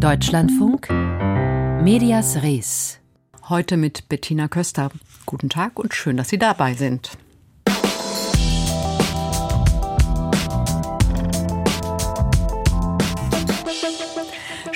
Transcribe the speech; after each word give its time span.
Deutschlandfunk 0.00 0.88
Medias 1.82 2.42
Res. 2.42 3.00
Heute 3.50 3.76
mit 3.76 4.08
Bettina 4.08 4.48
Köster. 4.48 4.90
Guten 5.26 5.50
Tag 5.50 5.78
und 5.78 5.92
schön, 5.92 6.16
dass 6.16 6.30
Sie 6.30 6.38
dabei 6.38 6.72
sind. 6.72 7.18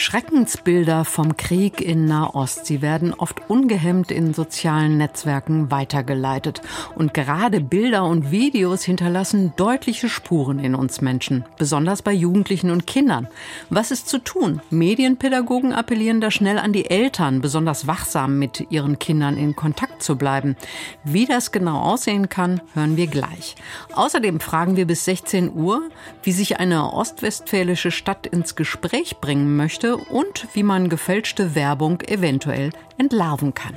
Schreckensbilder 0.04 1.06
vom 1.06 1.38
Krieg 1.38 1.81
in 1.81 2.04
Nahost, 2.04 2.67
sie 2.67 2.83
werden 2.83 3.15
oft 3.15 3.49
ungehemmt 3.49 4.10
in 4.10 4.35
sozialen 4.35 4.99
Netzwerken 4.99 5.71
weitergeleitet. 5.71 6.60
Und 6.95 7.15
gerade 7.15 7.63
Bilder 7.63 8.04
und 8.04 8.31
Videos 8.31 8.85
hinterlassen 8.85 9.54
deutliche 9.56 10.10
Spuren 10.10 10.59
in 10.59 10.74
uns 10.74 11.01
Menschen, 11.01 11.46
besonders 11.56 12.03
bei 12.03 12.13
Jugendlichen 12.13 12.71
und 12.71 12.87
Kindern. 12.87 13.28
Was 13.71 13.90
ist 13.90 14.06
zu 14.06 14.19
tun? 14.19 14.60
Medienpädagogen 14.69 15.72
appellieren 15.72 16.20
da 16.20 16.30
schnell 16.30 16.59
an 16.59 16.74
die 16.74 16.91
Eltern, 16.91 17.41
besonders 17.41 17.86
wachsam 17.86 18.38
mit 18.38 18.70
ihren 18.70 18.98
Kindern 18.98 19.38
in 19.38 19.56
Kontakt 19.56 20.02
zu 20.02 20.16
bleiben. 20.16 20.55
Wie 21.05 21.24
das 21.24 21.50
genau 21.50 21.80
aussehen 21.80 22.28
kann, 22.28 22.60
hören 22.74 22.98
wir 22.98 23.06
gleich. 23.06 23.55
Außerdem 23.95 24.41
fragen 24.41 24.77
wir 24.77 24.86
bis 24.86 25.06
16 25.06 25.50
Uhr, 25.55 25.88
wie 26.23 26.32
sich 26.32 26.60
eine 26.60 26.92
ostwestfälische 26.92 27.91
Stadt 27.91 28.27
ins 28.27 28.55
Gespräch 28.55 29.16
bringen 29.23 29.56
möchte 29.56 29.93
und 29.96 30.48
wie 30.52 30.62
man 30.62 30.88
gefälschte 30.88 31.54
Werbung 31.54 32.00
eventuell 32.02 32.70
entlarven 32.98 33.54
kann. 33.54 33.74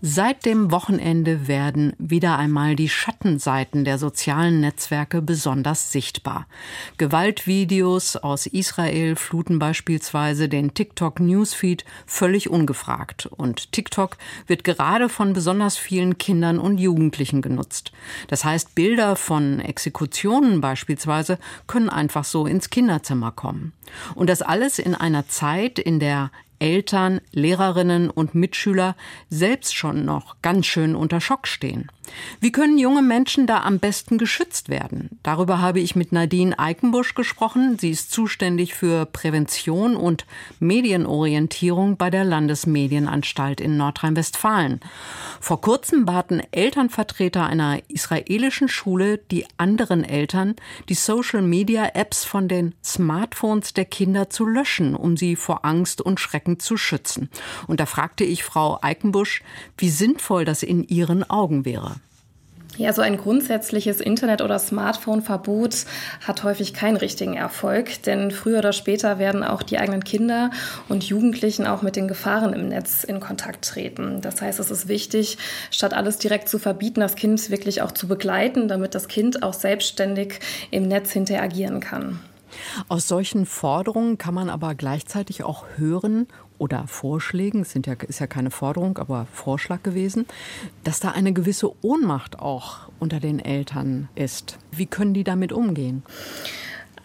Seit 0.00 0.46
dem 0.46 0.70
Wochenende 0.70 1.48
werden 1.48 1.92
wieder 1.98 2.38
einmal 2.38 2.76
die 2.76 2.88
Schattenseiten 2.88 3.84
der 3.84 3.98
sozialen 3.98 4.60
Netzwerke 4.60 5.20
besonders 5.20 5.90
sichtbar. 5.90 6.46
Gewaltvideos 6.98 8.14
aus 8.14 8.46
Israel 8.46 9.16
fluten 9.16 9.58
beispielsweise 9.58 10.48
den 10.48 10.72
TikTok 10.72 11.18
Newsfeed 11.18 11.84
völlig 12.06 12.48
ungefragt. 12.48 13.26
Und 13.26 13.72
TikTok 13.72 14.18
wird 14.46 14.62
gerade 14.62 15.08
von 15.08 15.32
besonders 15.32 15.76
vielen 15.76 16.16
Kindern 16.16 16.60
und 16.60 16.78
Jugendlichen 16.78 17.42
genutzt. 17.42 17.90
Das 18.28 18.44
heißt, 18.44 18.76
Bilder 18.76 19.16
von 19.16 19.58
Exekutionen 19.58 20.60
beispielsweise 20.60 21.40
können 21.66 21.88
einfach 21.88 22.22
so 22.22 22.46
ins 22.46 22.70
Kinderzimmer 22.70 23.32
kommen. 23.32 23.72
Und 24.14 24.30
das 24.30 24.42
alles 24.42 24.78
in 24.78 24.94
einer 24.94 25.26
Zeit, 25.26 25.80
in 25.80 25.98
der 25.98 26.30
Eltern, 26.58 27.20
Lehrerinnen 27.32 28.10
und 28.10 28.34
Mitschüler 28.34 28.96
selbst 29.30 29.76
schon 29.76 30.04
noch 30.04 30.36
ganz 30.42 30.66
schön 30.66 30.94
unter 30.94 31.20
Schock 31.20 31.46
stehen. 31.46 31.90
Wie 32.40 32.52
können 32.52 32.78
junge 32.78 33.02
Menschen 33.02 33.46
da 33.46 33.62
am 33.62 33.78
besten 33.78 34.18
geschützt 34.18 34.68
werden? 34.68 35.18
Darüber 35.22 35.60
habe 35.60 35.80
ich 35.80 35.96
mit 35.96 36.12
Nadine 36.12 36.58
Eikenbusch 36.58 37.14
gesprochen. 37.14 37.78
Sie 37.78 37.90
ist 37.90 38.10
zuständig 38.12 38.74
für 38.74 39.06
Prävention 39.06 39.96
und 39.96 40.26
Medienorientierung 40.60 41.96
bei 41.96 42.10
der 42.10 42.24
Landesmedienanstalt 42.24 43.60
in 43.60 43.76
Nordrhein-Westfalen. 43.76 44.80
Vor 45.40 45.60
kurzem 45.60 46.04
baten 46.04 46.42
Elternvertreter 46.50 47.46
einer 47.46 47.78
israelischen 47.88 48.68
Schule 48.68 49.18
die 49.18 49.46
anderen 49.56 50.04
Eltern, 50.04 50.56
die 50.88 50.94
Social-Media-Apps 50.94 52.24
von 52.24 52.48
den 52.48 52.74
Smartphones 52.82 53.74
der 53.74 53.84
Kinder 53.84 54.30
zu 54.30 54.46
löschen, 54.46 54.94
um 54.94 55.16
sie 55.16 55.36
vor 55.36 55.64
Angst 55.64 56.00
und 56.00 56.20
Schrecken 56.20 56.47
zu 56.56 56.78
schützen. 56.78 57.28
Und 57.66 57.80
da 57.80 57.86
fragte 57.86 58.24
ich 58.24 58.44
Frau 58.44 58.78
Eikenbusch, 58.80 59.42
wie 59.76 59.90
sinnvoll 59.90 60.44
das 60.44 60.62
in 60.62 60.86
ihren 60.88 61.28
Augen 61.28 61.64
wäre. 61.64 61.96
Ja, 62.78 62.92
so 62.92 63.02
ein 63.02 63.16
grundsätzliches 63.16 64.00
Internet- 64.00 64.40
oder 64.40 64.56
Smartphone-Verbot 64.56 65.84
hat 66.24 66.44
häufig 66.44 66.74
keinen 66.74 66.96
richtigen 66.96 67.34
Erfolg, 67.34 68.04
denn 68.04 68.30
früher 68.30 68.60
oder 68.60 68.72
später 68.72 69.18
werden 69.18 69.42
auch 69.42 69.64
die 69.64 69.78
eigenen 69.78 70.04
Kinder 70.04 70.52
und 70.88 71.02
Jugendlichen 71.02 71.66
auch 71.66 71.82
mit 71.82 71.96
den 71.96 72.06
Gefahren 72.06 72.52
im 72.52 72.68
Netz 72.68 73.02
in 73.02 73.18
Kontakt 73.18 73.64
treten. 73.64 74.20
Das 74.20 74.40
heißt, 74.40 74.60
es 74.60 74.70
ist 74.70 74.86
wichtig, 74.86 75.38
statt 75.72 75.92
alles 75.92 76.18
direkt 76.18 76.48
zu 76.48 76.60
verbieten, 76.60 77.00
das 77.00 77.16
Kind 77.16 77.50
wirklich 77.50 77.82
auch 77.82 77.90
zu 77.90 78.06
begleiten, 78.06 78.68
damit 78.68 78.94
das 78.94 79.08
Kind 79.08 79.42
auch 79.42 79.54
selbstständig 79.54 80.38
im 80.70 80.86
Netz 80.86 81.10
hinter 81.10 81.42
agieren 81.42 81.80
kann. 81.80 82.20
Aus 82.88 83.08
solchen 83.08 83.46
Forderungen 83.46 84.18
kann 84.18 84.34
man 84.34 84.50
aber 84.50 84.74
gleichzeitig 84.74 85.42
auch 85.42 85.64
hören 85.76 86.26
oder 86.58 86.86
Vorschlägen, 86.86 87.64
sind 87.64 87.86
ja, 87.86 87.94
ist 87.94 88.18
ja 88.18 88.26
keine 88.26 88.50
Forderung, 88.50 88.98
aber 88.98 89.26
Vorschlag 89.32 89.82
gewesen, 89.82 90.26
dass 90.84 91.00
da 91.00 91.10
eine 91.12 91.32
gewisse 91.32 91.72
Ohnmacht 91.84 92.38
auch 92.38 92.88
unter 92.98 93.20
den 93.20 93.38
Eltern 93.38 94.08
ist. 94.14 94.58
Wie 94.72 94.86
können 94.86 95.14
die 95.14 95.24
damit 95.24 95.52
umgehen? 95.52 96.02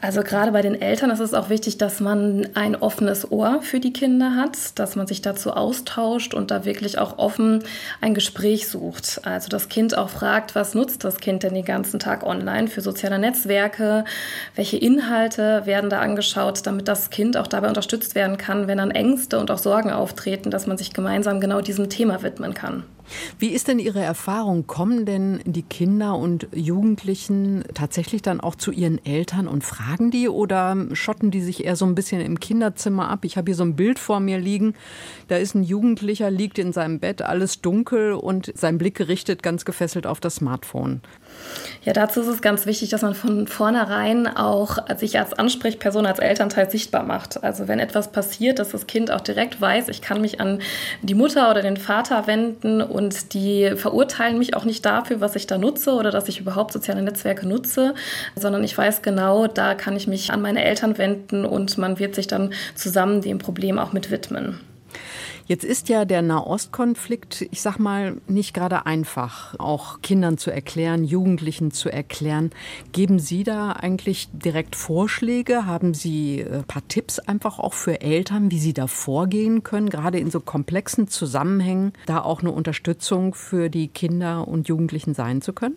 Also 0.04 0.22
gerade 0.22 0.52
bei 0.52 0.62
den 0.62 0.82
Eltern 0.82 1.12
ist 1.12 1.22
es 1.22 1.34
auch 1.34 1.48
wichtig, 1.48 1.78
dass 1.78 2.02
man 2.02 2.50
ein 2.56 2.76
offenes 2.76 3.32
Ohr 3.32 3.62
für 3.62 3.80
die 3.80 3.94
Kinder 3.94 4.36
hat, 4.36 4.78
dass 4.78 4.98
man 4.98 5.08
sich 5.08 5.22
dazu 5.22 5.52
austauscht 5.52 6.34
und 6.34 6.52
da 6.52 6.66
wirklich 6.66 6.98
auch 6.98 7.20
offen 7.20 7.64
ein 8.02 8.14
Gespräch 8.14 8.68
sucht. 8.68 9.22
Also 9.24 9.48
das 9.48 9.70
Kind 9.70 9.98
auch 9.98 10.10
fragt, 10.10 10.56
was 10.56 10.76
nutzt 10.76 11.06
das 11.06 11.22
Kind 11.22 11.44
denn 11.44 11.54
den 11.54 11.64
ganzen 11.64 12.02
Tag 12.02 12.26
online 12.26 12.68
für 12.68 12.82
soziale 12.82 13.18
Netzwerke, 13.18 14.04
welche 14.56 14.76
Inhalte 14.76 15.62
werden 15.66 15.90
da 15.90 16.02
angeschaut, 16.02 16.68
damit 16.68 16.90
das 16.90 17.10
Kind 17.10 17.38
auch 17.38 17.48
dabei 17.48 17.70
unterstützt 17.70 18.14
werden 18.14 18.36
kann, 18.36 18.68
wenn 18.68 18.80
dann 18.80 18.92
Ängste 18.92 19.40
und 19.40 19.52
auch 19.52 19.58
Sorgen 19.58 19.90
auftreten, 19.90 20.52
dass 20.52 20.68
man 20.68 20.78
sich 20.78 20.92
gemeinsam 20.92 21.40
genau 21.40 21.62
diesem 21.62 21.90
Thema 21.90 22.24
widmen 22.24 22.54
kann. 22.54 22.84
Wie 23.40 23.50
ist 23.50 23.68
denn 23.68 23.80
Ihre 23.80 24.02
Erfahrung? 24.02 24.68
Kommen 24.68 25.06
denn 25.06 25.40
die 25.46 25.64
Kinder 25.64 26.16
und 26.16 26.48
Jugendlichen 26.54 27.64
tatsächlich 27.74 28.22
dann 28.22 28.40
auch 28.40 28.56
zu 28.56 28.72
ihren 28.72 29.04
Eltern 29.06 29.48
und 29.48 29.64
fragen 29.64 30.12
die 30.12 30.30
oder 30.30 30.76
schotten 30.94 31.32
die 31.32 31.42
sich 31.42 31.66
eher 31.66 31.76
so 31.76 31.86
ein 31.86 31.96
bisschen 31.96 32.22
im 32.22 32.40
Kinderzimmer 32.40 33.10
ab? 33.10 33.26
Ich 33.26 33.38
habe 33.38 33.50
hier 33.50 33.56
so 33.56 33.64
ein 33.64 33.76
Bild 33.76 34.00
vor 34.00 34.20
mir 34.20 34.40
liegen. 34.40 34.76
Da 35.28 35.38
ist 35.38 35.56
ein 35.56 35.64
Jugendlicher, 35.64 36.32
liegt 36.32 36.60
in 36.60 36.74
seinem 36.74 37.00
Bett, 37.00 37.22
alles 37.22 37.62
dunkel 37.62 38.14
und 38.14 38.52
sein 38.56 38.78
Blick 38.78 38.96
gerichtet 38.96 39.44
ganz 39.44 39.66
gefesselt 39.66 40.08
auf 40.08 40.20
das 40.20 40.36
Smartphone. 40.36 41.02
Ja, 41.86 41.92
dazu 41.92 42.22
ist 42.22 42.28
es 42.28 42.42
ganz 42.42 42.66
wichtig, 42.66 42.90
dass 42.90 43.02
man 43.02 43.14
von 43.14 43.46
vornherein 43.46 44.28
auch 44.28 44.78
sich 44.98 45.20
als 45.20 45.34
Ansprechperson, 45.34 46.06
als 46.06 46.20
Elternteil 46.20 46.70
sichtbar 46.70 47.04
macht. 47.04 47.44
Also 47.44 47.68
wenn 47.68 47.80
etwas 47.80 48.12
passiert, 48.14 48.60
dass 48.60 48.70
das 48.70 48.88
Kind 48.88 49.12
auch 49.12 49.20
direkt 49.20 49.60
weiß, 49.60 49.90
ich 49.90 50.02
kann 50.02 50.22
mich 50.22 50.40
an 50.40 50.60
die 51.02 51.14
Mutter 51.14 51.52
oder 51.52 51.62
den 51.62 51.76
Vater 51.76 52.26
wenden 52.26 52.82
und 52.82 53.34
die 53.34 53.74
verurteilen 53.76 54.38
mich 54.38 54.56
auch 54.56 54.64
nicht 54.64 54.86
dafür, 54.86 55.20
was 55.20 55.36
ich 55.36 55.46
da 55.46 55.58
nutze 55.58 55.92
oder 55.92 56.10
dass 56.10 56.30
ich 56.30 56.40
überhaupt 56.40 56.72
soziale 56.72 57.02
Netzwerke 57.02 57.46
nutze, 57.46 57.96
sondern 58.36 58.64
ich 58.64 58.78
weiß 58.78 59.02
genau, 59.02 59.48
da 59.48 59.76
kann 59.76 59.98
ich 59.98 60.08
mich 60.08 60.32
an 60.32 60.42
meine 60.42 60.64
Eltern 60.64 60.98
wenden 60.98 61.44
und 61.44 61.78
man 61.78 62.00
wird 62.00 62.16
sich 62.16 62.28
dann 62.28 62.54
zusammen 62.76 63.20
dem 63.20 63.40
Problem 63.40 63.78
auch 63.78 63.92
mit 63.92 64.10
widmen. 64.10 64.62
Jetzt 65.46 65.66
ist 65.66 65.90
ja 65.90 66.06
der 66.06 66.22
Nahostkonflikt, 66.22 67.42
ich 67.52 67.62
sag 67.62 67.78
mal, 67.78 68.16
nicht 68.28 68.54
gerade 68.54 68.86
einfach, 68.86 69.60
auch 69.60 70.02
Kindern 70.02 70.38
zu 70.38 70.52
erklären, 70.52 71.04
Jugendlichen 71.04 71.72
zu 71.72 71.90
erklären. 71.90 72.52
Geben 72.94 73.20
Sie 73.20 73.44
da 73.44 73.74
eigentlich 73.74 74.30
direkt 74.32 74.78
Vorschläge? 74.78 75.66
Haben 75.66 75.94
Sie 75.94 76.42
ein 76.42 76.62
äh, 76.62 76.64
paar 76.64 76.88
Tipps 76.88 77.20
einfach 77.20 77.60
auch 77.60 77.74
für 77.74 78.00
Eltern, 78.00 78.52
wie 78.52 78.60
sie 78.60 78.74
da 78.74 78.88
vorgehen 78.88 79.64
können, 79.64 79.90
gerade 79.90 80.18
in 80.18 80.32
so 80.32 80.40
komplexen 80.40 81.10
Zusammenhängen, 81.10 81.92
da 82.06 82.22
auch 82.22 82.40
eine 82.40 82.52
Unterstützung 82.52 83.34
für 83.34 83.70
die 83.70 83.90
Kinder 83.90 84.48
und 84.48 84.70
Jugendlichen 84.70 85.14
sein 85.14 85.42
zu 85.42 85.52
können? 85.52 85.76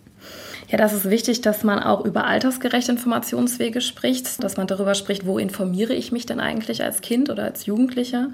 Ja, 0.68 0.78
das 0.78 0.92
ist 0.92 1.08
wichtig, 1.08 1.42
dass 1.42 1.62
man 1.62 1.78
auch 1.78 2.04
über 2.04 2.26
altersgerechte 2.26 2.90
Informationswege 2.90 3.80
spricht, 3.80 4.42
dass 4.42 4.56
man 4.56 4.66
darüber 4.66 4.96
spricht, 4.96 5.24
wo 5.24 5.38
informiere 5.38 5.94
ich 5.94 6.10
mich 6.10 6.26
denn 6.26 6.40
eigentlich 6.40 6.82
als 6.82 7.02
Kind 7.02 7.30
oder 7.30 7.44
als 7.44 7.66
Jugendlicher. 7.66 8.30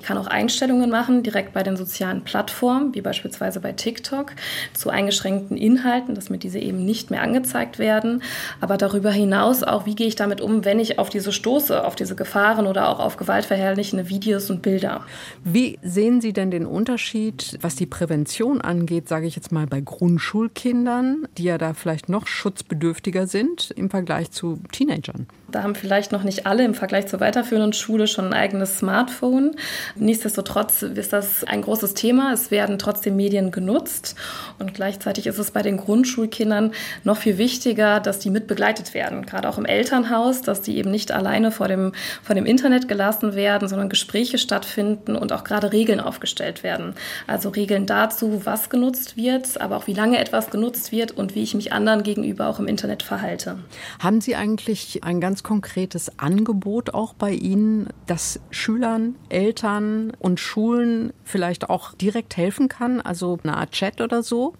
Ich 0.00 0.06
kann 0.06 0.16
auch 0.16 0.28
Einstellungen 0.28 0.90
machen, 0.90 1.24
direkt 1.24 1.52
bei 1.52 1.64
den 1.64 1.76
sozialen 1.76 2.22
Plattformen, 2.22 2.94
wie 2.94 3.00
beispielsweise 3.00 3.58
bei 3.58 3.72
TikTok, 3.72 4.30
zu 4.74 4.90
eingeschränkten 4.90 5.56
Inhalten, 5.56 6.14
dass 6.14 6.30
mir 6.30 6.38
diese 6.38 6.60
eben 6.60 6.84
nicht 6.84 7.10
mehr 7.10 7.20
angezeigt 7.20 7.80
werden. 7.80 8.22
Aber 8.60 8.76
darüber 8.76 9.10
hinaus 9.10 9.64
auch, 9.64 9.84
wie 9.84 9.96
gehe 9.96 10.06
ich 10.06 10.14
damit 10.14 10.40
um, 10.40 10.64
wenn 10.64 10.78
ich 10.78 11.00
auf 11.00 11.10
diese 11.10 11.32
stoße, 11.32 11.84
auf 11.84 11.96
diese 11.96 12.14
Gefahren 12.14 12.68
oder 12.68 12.90
auch 12.90 13.00
auf 13.00 13.16
gewaltverherrlichende 13.16 14.08
Videos 14.08 14.50
und 14.50 14.62
Bilder. 14.62 15.04
Wie 15.42 15.80
sehen 15.82 16.20
Sie 16.20 16.32
denn 16.32 16.52
den 16.52 16.64
Unterschied, 16.64 17.58
was 17.60 17.74
die 17.74 17.86
Prävention 17.86 18.60
angeht, 18.60 19.08
sage 19.08 19.26
ich 19.26 19.34
jetzt 19.34 19.50
mal 19.50 19.66
bei 19.66 19.80
Grundschulkindern, 19.80 21.26
die 21.38 21.44
ja 21.44 21.58
da 21.58 21.74
vielleicht 21.74 22.08
noch 22.08 22.26
schutzbedürftiger 22.26 23.26
sind 23.26 23.70
im 23.72 23.90
Vergleich 23.90 24.30
zu 24.30 24.60
Teenagern? 24.70 25.26
Da 25.52 25.62
haben 25.62 25.74
vielleicht 25.74 26.12
noch 26.12 26.22
nicht 26.22 26.46
alle 26.46 26.64
im 26.64 26.74
Vergleich 26.74 27.08
zur 27.08 27.20
weiterführenden 27.20 27.74
Schule 27.74 28.06
schon 28.06 28.26
ein 28.26 28.32
eigenes 28.32 28.78
Smartphone. 28.78 29.54
Nichtsdestotrotz 29.96 30.82
ist 30.82 31.12
das 31.12 31.44
ein 31.44 31.60
großes 31.60 31.92
Thema. 31.92 32.32
Es 32.32 32.50
werden 32.50 32.78
trotzdem 32.78 33.16
Medien 33.16 33.50
genutzt 33.50 34.16
und 34.58 34.72
gleichzeitig 34.72 35.26
ist 35.26 35.38
es 35.38 35.50
bei 35.50 35.60
den 35.60 35.76
Grundschulkindern 35.76 36.72
noch 37.04 37.18
viel 37.18 37.36
wichtiger, 37.36 38.00
dass 38.00 38.18
die 38.18 38.30
mit 38.30 38.46
begleitet 38.46 38.94
werden, 38.94 39.26
gerade 39.26 39.48
auch 39.48 39.58
im 39.58 39.66
Elternhaus, 39.66 40.40
dass 40.40 40.62
die 40.62 40.78
eben 40.78 40.90
nicht 40.90 41.12
alleine 41.12 41.50
vor 41.50 41.68
dem, 41.68 41.92
vor 42.22 42.34
dem 42.34 42.46
Internet 42.46 42.88
gelassen 42.88 43.34
werden, 43.34 43.68
sondern 43.68 43.90
Gespräche 43.90 44.38
stattfinden 44.38 45.16
und 45.16 45.32
auch 45.32 45.44
gerade 45.44 45.72
Regeln 45.72 46.00
aufgestellt 46.00 46.62
werden. 46.62 46.94
Also 47.26 47.50
Regeln 47.50 47.84
dazu, 47.84 48.40
was 48.44 48.70
genutzt 48.70 49.18
wird, 49.18 49.60
aber 49.60 49.76
auch 49.76 49.86
wie 49.86 49.94
lange 49.94 50.18
etwas 50.18 50.48
genutzt 50.48 50.92
wird 50.92 51.12
und 51.22 51.34
wie 51.34 51.42
ich 51.42 51.54
mich 51.54 51.72
anderen 51.72 52.02
gegenüber 52.02 52.48
auch 52.48 52.58
im 52.58 52.66
Internet 52.66 53.02
verhalte. 53.02 53.58
Haben 54.00 54.20
Sie 54.20 54.36
eigentlich 54.36 55.02
ein 55.04 55.20
ganz 55.20 55.42
konkretes 55.42 56.18
Angebot 56.18 56.92
auch 56.92 57.14
bei 57.14 57.32
Ihnen, 57.32 57.88
das 58.06 58.40
Schülern, 58.50 59.14
Eltern 59.30 60.12
und 60.18 60.40
Schulen 60.40 61.14
vielleicht 61.24 61.70
auch 61.70 61.94
direkt 61.94 62.36
helfen 62.36 62.68
kann? 62.68 63.00
Also 63.00 63.38
eine 63.42 63.56
Art 63.56 63.72
Chat 63.72 64.00
oder 64.02 64.22
so? 64.22 64.52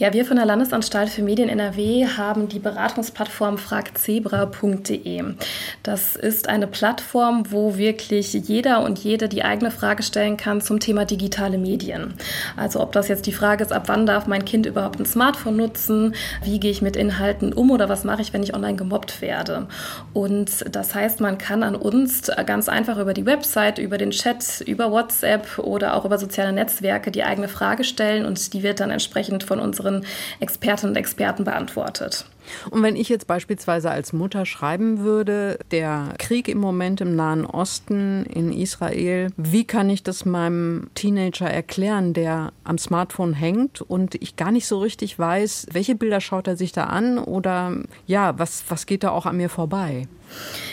Ja, 0.00 0.12
wir 0.12 0.24
von 0.24 0.36
der 0.36 0.46
Landesanstalt 0.46 1.08
für 1.08 1.22
Medien 1.22 1.48
NRW 1.48 2.06
haben 2.06 2.48
die 2.48 2.60
Beratungsplattform 2.60 3.58
fragzebra.de. 3.58 5.24
Das 5.82 6.14
ist 6.14 6.48
eine 6.48 6.68
Plattform, 6.68 7.50
wo 7.50 7.76
wirklich 7.76 8.32
jeder 8.32 8.84
und 8.84 9.00
jede 9.00 9.28
die 9.28 9.42
eigene 9.42 9.72
Frage 9.72 10.04
stellen 10.04 10.36
kann 10.36 10.60
zum 10.60 10.78
Thema 10.78 11.04
digitale 11.04 11.58
Medien. 11.58 12.14
Also 12.56 12.80
ob 12.80 12.92
das 12.92 13.08
jetzt 13.08 13.26
die 13.26 13.32
Frage 13.32 13.64
ist, 13.64 13.72
ab 13.72 13.88
wann 13.88 14.06
darf 14.06 14.28
mein 14.28 14.44
Kind 14.44 14.66
überhaupt 14.66 15.00
ein 15.00 15.04
Smartphone 15.04 15.56
nutzen, 15.56 16.14
wie 16.44 16.60
gehe 16.60 16.70
ich 16.70 16.80
mit 16.80 16.94
Inhalten 16.94 17.52
um 17.52 17.72
oder 17.72 17.88
was 17.88 18.04
mache 18.04 18.22
ich, 18.22 18.32
wenn 18.32 18.44
ich 18.44 18.54
online 18.54 18.76
gemobbt 18.76 19.20
werde. 19.20 19.66
Und 20.12 20.64
das 20.70 20.94
heißt, 20.94 21.20
man 21.20 21.38
kann 21.38 21.64
an 21.64 21.74
uns 21.74 22.30
ganz 22.46 22.68
einfach 22.68 22.98
über 22.98 23.14
die 23.14 23.26
Website, 23.26 23.80
über 23.80 23.98
den 23.98 24.12
Chat, 24.12 24.60
über 24.60 24.92
WhatsApp 24.92 25.58
oder 25.58 25.96
auch 25.96 26.04
über 26.04 26.18
soziale 26.18 26.52
Netzwerke 26.52 27.10
die 27.10 27.24
eigene 27.24 27.48
Frage 27.48 27.82
stellen 27.82 28.26
und 28.26 28.52
die 28.52 28.62
wird 28.62 28.78
dann 28.78 28.92
entsprechend 28.92 29.42
von 29.42 29.58
unseren 29.58 29.87
unseren 29.88 30.06
Expertinnen 30.40 30.92
und 30.92 30.96
Experten 30.96 31.44
beantwortet. 31.44 32.24
Und 32.70 32.82
wenn 32.82 32.96
ich 32.96 33.08
jetzt 33.08 33.26
beispielsweise 33.26 33.90
als 33.90 34.12
Mutter 34.12 34.46
schreiben 34.46 35.00
würde, 35.00 35.58
der 35.70 36.14
Krieg 36.18 36.48
im 36.48 36.58
Moment 36.58 37.00
im 37.00 37.16
Nahen 37.16 37.44
Osten, 37.44 38.24
in 38.26 38.52
Israel, 38.52 39.28
wie 39.36 39.64
kann 39.64 39.90
ich 39.90 40.02
das 40.02 40.24
meinem 40.24 40.90
Teenager 40.94 41.48
erklären, 41.48 42.12
der 42.12 42.52
am 42.64 42.78
Smartphone 42.78 43.34
hängt 43.34 43.80
und 43.80 44.14
ich 44.16 44.36
gar 44.36 44.52
nicht 44.52 44.66
so 44.66 44.78
richtig 44.78 45.18
weiß, 45.18 45.68
welche 45.72 45.94
Bilder 45.94 46.20
schaut 46.20 46.46
er 46.46 46.56
sich 46.56 46.72
da 46.72 46.84
an 46.84 47.18
oder 47.18 47.72
ja, 48.06 48.38
was, 48.38 48.64
was 48.68 48.86
geht 48.86 49.04
da 49.04 49.10
auch 49.10 49.26
an 49.26 49.36
mir 49.36 49.48
vorbei? 49.48 50.06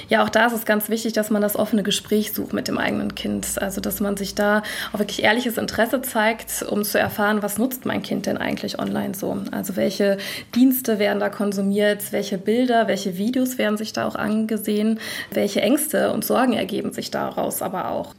Ja, 0.10 0.24
auch 0.24 0.30
da 0.30 0.46
ist 0.46 0.54
es 0.54 0.66
ganz 0.66 0.90
wichtig, 0.90 1.14
dass 1.14 1.30
man 1.30 1.42
das 1.42 1.56
offene 1.56 1.82
Gespräch 1.82 2.34
sucht 2.34 2.54
mit 2.54 2.68
dem 2.68 2.78
eigenen 2.78 3.16
Kind. 3.16 3.62
Also, 3.62 3.82
dass 3.82 4.00
man 4.00 4.18
sich 4.18 4.36
da 4.36 4.62
auch 4.94 5.00
wirklich 5.00 5.24
ehrliches 5.24 5.58
Interesse 5.58 6.02
zeigt, 6.02 6.64
um 6.64 6.84
zu 6.84 7.00
erfahren, 7.00 7.42
was 7.42 7.58
nutzt 7.58 7.86
mein 7.86 8.04
Kind 8.04 8.26
denn 8.26 8.38
eigentlich 8.38 8.78
online 8.80 9.16
so? 9.16 9.38
Also, 9.52 9.76
welche 9.76 10.18
Dienste 10.54 11.00
werden 11.00 11.20
da 11.20 11.30
konsumiert? 11.66 12.12
Welche 12.12 12.38
Bilder, 12.38 12.88
welche 12.88 13.18
Videos 13.18 13.58
werden 13.58 13.78
sich 13.78 13.94
da 13.94 14.08
auch 14.08 14.16
angesehen? 14.16 15.00
Welche 15.32 15.62
Ängste 15.62 16.12
und 16.12 16.24
Sorgen 16.24 16.54
ergeben 16.54 16.94
sich 16.94 17.12
daraus 17.12 17.62
aber 17.62 17.90
auch? 17.90 18.14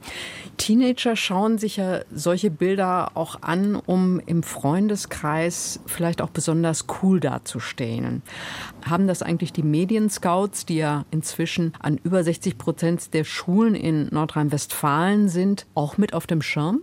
Teenager 0.56 1.16
schauen 1.16 1.58
sich 1.58 1.76
ja 1.76 2.00
solche 2.12 2.50
Bilder 2.50 3.12
auch 3.14 3.42
an, 3.42 3.76
um 3.76 4.20
im 4.26 4.42
Freundeskreis 4.42 5.80
vielleicht 5.86 6.22
auch 6.22 6.30
besonders 6.30 6.86
cool 7.02 7.20
dazustehen. 7.20 8.22
Haben 8.84 9.06
das 9.06 9.22
eigentlich 9.22 9.52
die 9.52 9.62
Medienscouts, 9.62 10.66
die 10.66 10.76
ja 10.76 11.04
inzwischen 11.10 11.72
an 11.80 11.98
über 12.02 12.22
60 12.22 12.58
Prozent 12.58 13.14
der 13.14 13.24
Schulen 13.24 13.74
in 13.74 14.08
Nordrhein-Westfalen 14.10 15.28
sind, 15.28 15.66
auch 15.74 15.98
mit 15.98 16.14
auf 16.14 16.26
dem 16.26 16.42
Schirm? 16.42 16.80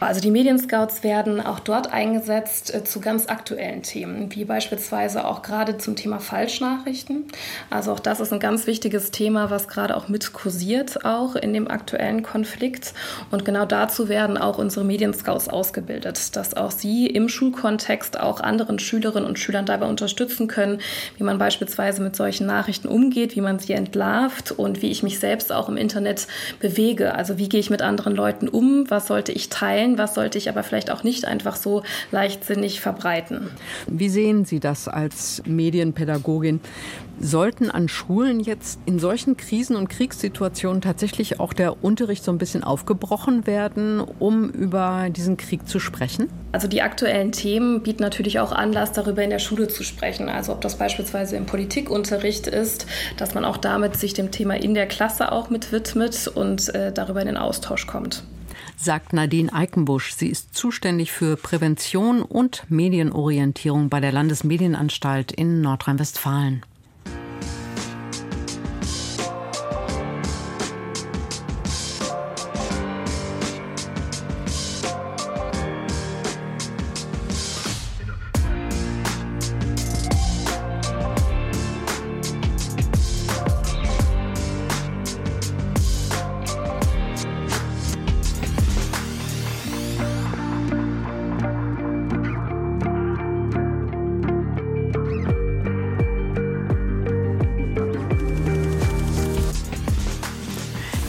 Also 0.00 0.20
die 0.20 0.30
Medienscouts 0.30 1.02
werden 1.02 1.40
auch 1.40 1.60
dort 1.60 1.92
eingesetzt 1.92 2.72
äh, 2.74 2.84
zu 2.84 3.00
ganz 3.00 3.26
aktuellen 3.26 3.82
Themen, 3.82 4.34
wie 4.34 4.44
beispielsweise 4.44 5.26
auch 5.26 5.42
gerade 5.42 5.78
zum 5.78 5.96
Thema 5.96 6.20
Falschnachrichten. 6.20 7.24
Also 7.70 7.92
auch 7.92 8.00
das 8.00 8.20
ist 8.20 8.32
ein 8.32 8.40
ganz 8.40 8.66
wichtiges 8.66 9.10
Thema, 9.10 9.50
was 9.50 9.68
gerade 9.68 9.96
auch 9.96 10.08
mit 10.08 10.32
kursiert, 10.32 11.04
auch 11.04 11.34
in 11.36 11.52
dem 11.52 11.68
aktuellen 11.68 12.22
Konflikt. 12.22 12.93
Und 13.30 13.44
genau 13.44 13.64
dazu 13.64 14.08
werden 14.08 14.36
auch 14.36 14.58
unsere 14.58 14.84
Medienscouts 14.84 15.48
ausgebildet, 15.48 16.36
dass 16.36 16.54
auch 16.54 16.70
sie 16.70 17.06
im 17.06 17.28
Schulkontext 17.28 18.18
auch 18.18 18.40
anderen 18.40 18.78
Schülerinnen 18.78 19.28
und 19.28 19.38
Schülern 19.38 19.66
dabei 19.66 19.86
unterstützen 19.86 20.48
können, 20.48 20.80
wie 21.16 21.24
man 21.24 21.38
beispielsweise 21.38 22.02
mit 22.02 22.16
solchen 22.16 22.46
Nachrichten 22.46 22.88
umgeht, 22.88 23.36
wie 23.36 23.40
man 23.40 23.58
sie 23.58 23.72
entlarvt 23.72 24.52
und 24.52 24.82
wie 24.82 24.90
ich 24.90 25.02
mich 25.02 25.18
selbst 25.18 25.52
auch 25.52 25.68
im 25.68 25.76
Internet 25.76 26.26
bewege. 26.60 27.14
Also 27.14 27.38
wie 27.38 27.48
gehe 27.48 27.60
ich 27.60 27.70
mit 27.70 27.82
anderen 27.82 28.14
Leuten 28.14 28.48
um, 28.48 28.90
was 28.90 29.06
sollte 29.06 29.32
ich 29.32 29.48
teilen, 29.48 29.98
was 29.98 30.14
sollte 30.14 30.38
ich 30.38 30.48
aber 30.48 30.62
vielleicht 30.62 30.90
auch 30.90 31.02
nicht 31.02 31.24
einfach 31.24 31.56
so 31.56 31.82
leichtsinnig 32.12 32.80
verbreiten. 32.80 33.50
Wie 33.86 34.08
sehen 34.08 34.44
Sie 34.44 34.60
das 34.60 34.88
als 34.88 35.42
Medienpädagogin? 35.46 36.60
Sollten 37.20 37.70
an 37.70 37.88
Schulen 37.88 38.40
jetzt 38.40 38.80
in 38.86 38.98
solchen 38.98 39.36
Krisen- 39.36 39.76
und 39.76 39.88
Kriegssituationen 39.88 40.80
tatsächlich 40.80 41.40
auch 41.40 41.52
der 41.52 41.82
Unterricht 41.84 42.24
so 42.24 42.30
ein 42.30 42.38
bisschen 42.38 42.64
aufgebrochen 42.64 43.46
werden, 43.46 44.00
um 44.00 44.50
über 44.50 45.08
diesen 45.10 45.36
Krieg 45.36 45.68
zu 45.68 45.78
sprechen? 45.78 46.28
Also 46.52 46.68
die 46.68 46.82
aktuellen 46.82 47.32
Themen 47.32 47.82
bieten 47.82 48.02
natürlich 48.02 48.40
auch 48.40 48.52
Anlass, 48.52 48.92
darüber 48.92 49.22
in 49.22 49.30
der 49.30 49.38
Schule 49.38 49.68
zu 49.68 49.82
sprechen. 49.84 50.28
Also 50.28 50.52
ob 50.52 50.60
das 50.60 50.76
beispielsweise 50.76 51.36
im 51.36 51.46
Politikunterricht 51.46 52.46
ist, 52.46 52.86
dass 53.16 53.34
man 53.34 53.44
auch 53.44 53.56
damit 53.56 53.96
sich 53.96 54.12
dem 54.14 54.30
Thema 54.30 54.54
in 54.54 54.74
der 54.74 54.86
Klasse 54.86 55.32
auch 55.32 55.50
mit 55.50 55.72
widmet 55.72 56.28
und 56.28 56.74
äh, 56.74 56.92
darüber 56.92 57.20
in 57.20 57.26
den 57.26 57.36
Austausch 57.36 57.86
kommt 57.86 58.24
sagt 58.76 59.12
Nadine 59.12 59.52
Eikenbusch. 59.52 60.12
Sie 60.14 60.28
ist 60.28 60.54
zuständig 60.54 61.12
für 61.12 61.36
Prävention 61.36 62.22
und 62.22 62.64
Medienorientierung 62.68 63.88
bei 63.88 64.00
der 64.00 64.12
Landesmedienanstalt 64.12 65.32
in 65.32 65.60
Nordrhein-Westfalen. 65.60 66.62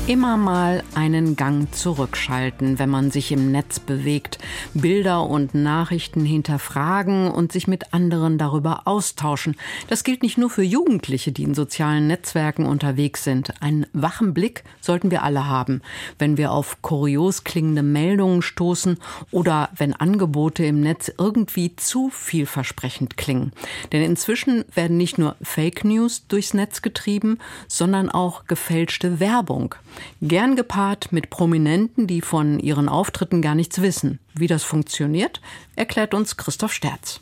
Immer 0.08 0.38
mal 0.38 0.84
einen 0.94 1.36
Gang 1.36 1.74
zurückschalten, 1.74 2.78
wenn 2.78 2.92
man 2.92 3.10
sich 3.10 3.32
im 3.32 3.52
Netz 3.52 3.80
bewegt, 3.80 4.38
Bilder 4.76 5.24
und 5.24 5.56
Nachrichten 5.56 6.26
hinterfragen 6.26 7.32
und 7.32 7.52
sich 7.52 7.68
mit 7.68 7.92
anderen 7.92 8.38
darüber 8.38 8.84
austauschen. 8.86 9.56
Das 9.88 10.04
gilt 10.04 10.22
nicht 10.22 10.38
nur 10.38 10.52
für 10.52 10.62
Jugendliche, 10.62 11.32
die 11.32 11.42
in 11.42 11.56
sozialen 11.56 12.06
Netzwerken 12.06 12.68
unterwegs 12.68 13.24
sind. 13.24 13.60
Einen 13.64 13.88
wachen 13.94 14.36
Blick 14.36 14.64
sollten 14.80 15.10
wir 15.10 15.24
alle 15.24 15.48
haben, 15.48 15.82
wenn 16.20 16.38
wir 16.38 16.52
auf 16.52 16.84
kurios 16.84 17.44
klingende 17.44 17.82
Meldungen 17.82 18.44
stoßen 18.44 19.00
oder 19.32 19.70
wenn 19.76 19.94
Angebote 19.94 20.64
im 20.66 20.82
Netz 20.82 21.12
irgendwie 21.18 21.76
zu 21.78 22.12
vielversprechend 22.12 23.18
klingen. 23.18 23.54
Denn 23.92 24.04
inzwischen 24.04 24.66
werden 24.76 24.98
nicht 24.98 25.18
nur 25.18 25.36
Fake 25.42 25.84
News 25.84 26.28
durchs 26.28 26.54
Netz 26.54 26.84
getrieben, 26.84 27.40
sondern 27.68 28.12
auch 28.12 28.46
gefälschte 28.46 29.20
Werbung. 29.20 29.74
Gern 30.22 30.56
gepaart 30.56 31.12
mit 31.12 31.30
Prominenten, 31.30 32.08
die 32.08 32.22
von 32.22 32.60
ihren 32.60 32.90
Auftritten 32.90 33.42
gar 33.42 33.56
nichts 33.56 33.82
wissen. 33.82 34.20
Wie 34.34 34.48
das 34.48 34.64
funktioniert, 34.64 35.42
erklärt 35.76 36.14
uns 36.14 36.38
Christoph 36.38 36.74
Sterz. 36.74 37.22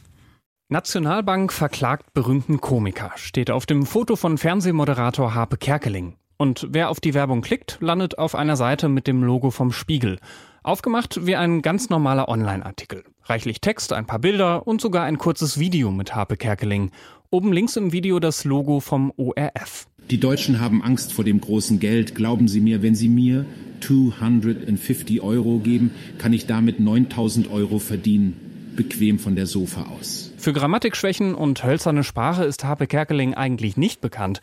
Nationalbank 0.70 1.53
verklagt 1.53 2.13
berühmten 2.13 2.60
Komiker, 2.60 3.12
steht 3.15 3.51
auf 3.51 3.65
dem 3.65 3.86
Foto 3.86 4.15
von 4.15 4.38
Fernsehmoderator 4.38 5.36
Harpe 5.36 5.58
Kerkeling. 5.58 6.15
Und 6.38 6.68
wer 6.72 6.89
auf 6.89 7.00
die 7.00 7.13
Werbung 7.13 7.42
klickt, 7.42 7.77
landet 7.80 8.18
auf 8.18 8.36
einer 8.36 8.56
Seite 8.58 8.89
mit 8.89 9.08
dem 9.08 9.24
Logo 9.24 9.51
vom 9.51 9.72
Spiegel. 9.72 10.20
Aufgemacht 10.63 11.25
wie 11.25 11.36
ein 11.36 11.62
ganz 11.62 11.89
normaler 11.89 12.27
Online-Artikel. 12.27 13.03
Reichlich 13.25 13.62
Text, 13.62 13.94
ein 13.94 14.06
paar 14.06 14.20
Bilder 14.20 14.65
und 14.65 14.82
sogar 14.82 15.03
ein 15.03 15.18
kurzes 15.18 15.60
Video 15.60 15.92
mit 15.92 16.15
Harpe 16.15 16.38
Kerkeling. 16.38 16.92
Oben 17.33 17.51
links 17.51 17.75
im 17.77 17.91
Video 17.91 18.19
das 18.19 18.43
Logo 18.43 18.79
vom 18.79 19.11
ORF. 19.17 19.87
Die 20.11 20.19
Deutschen 20.19 20.59
haben 20.59 20.83
Angst 20.83 21.13
vor 21.13 21.25
dem 21.25 21.41
großen 21.41 21.79
Geld. 21.79 22.13
Glauben 22.13 22.47
Sie 22.47 22.61
mir, 22.61 22.83
wenn 22.83 22.93
Sie 22.93 23.09
mir 23.09 23.47
250 23.81 25.19
Euro 25.23 25.57
geben, 25.57 25.89
kann 26.19 26.31
ich 26.31 26.45
damit 26.45 26.79
9000 26.79 27.49
Euro 27.49 27.79
verdienen. 27.79 28.75
Bequem 28.75 29.17
von 29.17 29.35
der 29.35 29.47
Sofa 29.47 29.87
aus. 29.87 30.31
Für 30.37 30.53
Grammatikschwächen 30.53 31.33
und 31.33 31.63
hölzerne 31.63 32.03
Sprache 32.03 32.43
ist 32.43 32.65
Harpe 32.65 32.85
Kerkeling 32.85 33.33
eigentlich 33.33 33.77
nicht 33.77 33.99
bekannt. 33.99 34.39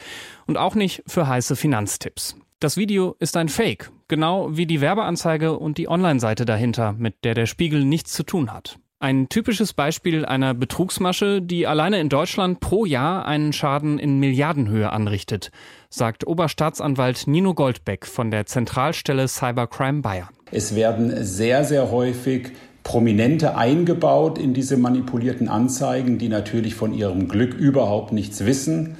Und 0.48 0.56
auch 0.56 0.74
nicht 0.74 1.04
für 1.06 1.28
heiße 1.28 1.54
Finanztipps. 1.54 2.34
Das 2.58 2.76
Video 2.76 3.14
ist 3.20 3.36
ein 3.36 3.48
Fake, 3.48 3.92
genau 4.08 4.56
wie 4.56 4.66
die 4.66 4.80
Werbeanzeige 4.80 5.56
und 5.56 5.78
die 5.78 5.88
Online-Seite 5.88 6.44
dahinter, 6.44 6.96
mit 6.98 7.22
der 7.22 7.34
der 7.34 7.46
Spiegel 7.46 7.84
nichts 7.84 8.12
zu 8.14 8.24
tun 8.24 8.52
hat. 8.52 8.80
Ein 9.02 9.30
typisches 9.30 9.72
Beispiel 9.72 10.26
einer 10.26 10.52
Betrugsmasche, 10.52 11.40
die 11.40 11.66
alleine 11.66 11.98
in 12.00 12.10
Deutschland 12.10 12.60
pro 12.60 12.84
Jahr 12.84 13.24
einen 13.24 13.54
Schaden 13.54 13.98
in 13.98 14.18
Milliardenhöhe 14.18 14.92
anrichtet, 14.92 15.50
sagt 15.88 16.26
Oberstaatsanwalt 16.26 17.26
Nino 17.26 17.54
Goldbeck 17.54 18.04
von 18.04 18.30
der 18.30 18.44
Zentralstelle 18.44 19.26
Cybercrime 19.26 20.02
Bayern. 20.02 20.28
Es 20.50 20.74
werden 20.74 21.24
sehr, 21.24 21.64
sehr 21.64 21.90
häufig 21.90 22.50
Prominente 22.82 23.56
eingebaut 23.56 24.36
in 24.36 24.52
diese 24.52 24.76
manipulierten 24.76 25.48
Anzeigen, 25.48 26.18
die 26.18 26.28
natürlich 26.28 26.74
von 26.74 26.92
ihrem 26.92 27.26
Glück 27.26 27.54
überhaupt 27.54 28.12
nichts 28.12 28.44
wissen. 28.44 28.98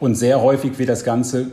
Und 0.00 0.16
sehr 0.16 0.42
häufig 0.42 0.80
wird 0.80 0.88
das 0.88 1.04
Ganze 1.04 1.52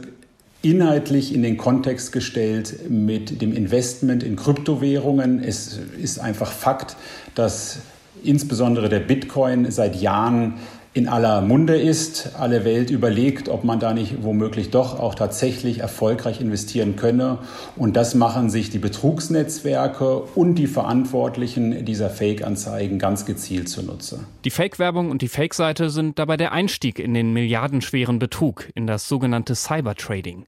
inhaltlich 0.63 1.35
in 1.35 1.43
den 1.43 1.57
Kontext 1.57 2.11
gestellt 2.11 2.89
mit 2.89 3.41
dem 3.41 3.53
Investment 3.53 4.23
in 4.23 4.37
Kryptowährungen. 4.37 5.43
Es 5.43 5.77
ist 6.01 6.19
einfach 6.19 6.51
Fakt, 6.51 6.95
dass 7.35 7.79
insbesondere 8.23 8.87
der 8.87 9.01
Bitcoin 9.01 9.69
seit 9.69 10.01
Jahren 10.01 10.55
in 10.93 11.07
aller 11.07 11.41
Munde 11.41 11.75
ist. 11.75 12.31
Alle 12.37 12.65
Welt 12.65 12.91
überlegt, 12.91 13.49
ob 13.49 13.63
man 13.63 13.79
da 13.79 13.93
nicht 13.93 14.23
womöglich 14.23 14.69
doch 14.69 14.99
auch 14.99 15.15
tatsächlich 15.15 15.79
erfolgreich 15.79 16.39
investieren 16.39 16.95
könne. 16.95 17.39
Und 17.75 17.95
das 17.95 18.13
machen 18.13 18.49
sich 18.49 18.69
die 18.69 18.79
Betrugsnetzwerke 18.79 20.21
und 20.35 20.55
die 20.55 20.67
Verantwortlichen 20.67 21.83
dieser 21.85 22.09
Fake-Anzeigen 22.09 22.99
ganz 22.99 23.25
gezielt 23.25 23.69
zunutze. 23.69 24.19
Die 24.45 24.51
Fake-Werbung 24.51 25.09
und 25.09 25.21
die 25.21 25.27
Fake-Seite 25.27 25.89
sind 25.89 26.19
dabei 26.19 26.37
der 26.37 26.51
Einstieg 26.51 26.99
in 26.99 27.13
den 27.13 27.33
milliardenschweren 27.33 28.19
Betrug, 28.19 28.69
in 28.75 28.85
das 28.85 29.07
sogenannte 29.07 29.55
Cybertrading. 29.55 30.45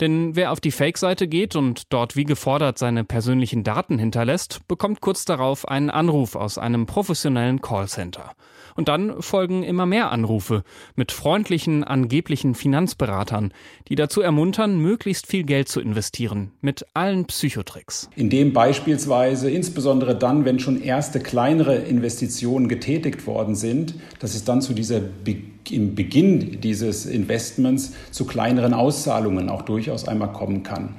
Denn 0.00 0.36
wer 0.36 0.52
auf 0.52 0.60
die 0.60 0.72
Fake-Seite 0.72 1.26
geht 1.26 1.56
und 1.56 1.84
dort 1.90 2.16
wie 2.16 2.24
gefordert 2.24 2.76
seine 2.76 3.02
persönlichen 3.04 3.64
Daten 3.64 3.98
hinterlässt, 3.98 4.60
bekommt 4.68 5.00
kurz 5.00 5.24
darauf 5.24 5.66
einen 5.66 5.88
Anruf 5.88 6.36
aus 6.36 6.58
einem 6.58 6.84
professionellen 6.84 7.62
Callcenter. 7.62 8.32
Und 8.76 8.88
dann 8.88 9.20
folgen 9.22 9.62
immer 9.62 9.86
mehr 9.86 10.12
Anrufe 10.12 10.62
mit 10.94 11.10
freundlichen, 11.10 11.82
angeblichen 11.82 12.54
Finanzberatern, 12.54 13.52
die 13.88 13.94
dazu 13.94 14.20
ermuntern, 14.20 14.78
möglichst 14.78 15.26
viel 15.26 15.44
Geld 15.44 15.68
zu 15.68 15.80
investieren, 15.80 16.52
mit 16.60 16.86
allen 16.94 17.24
Psychotricks. 17.24 18.10
Indem 18.16 18.52
beispielsweise, 18.52 19.50
insbesondere 19.50 20.16
dann, 20.16 20.44
wenn 20.44 20.58
schon 20.58 20.80
erste 20.80 21.20
kleinere 21.20 21.76
Investitionen 21.76 22.68
getätigt 22.68 23.26
worden 23.26 23.54
sind, 23.54 23.94
dass 24.20 24.34
es 24.34 24.44
dann 24.44 24.60
zu 24.60 24.74
dieser 24.74 25.00
Be 25.00 25.36
im 25.70 25.96
Beginn 25.96 26.60
dieses 26.60 27.06
Investments 27.06 27.92
zu 28.12 28.24
kleineren 28.24 28.72
Auszahlungen 28.72 29.48
auch 29.48 29.62
durchaus 29.62 30.06
einmal 30.06 30.32
kommen 30.32 30.62
kann. 30.62 30.94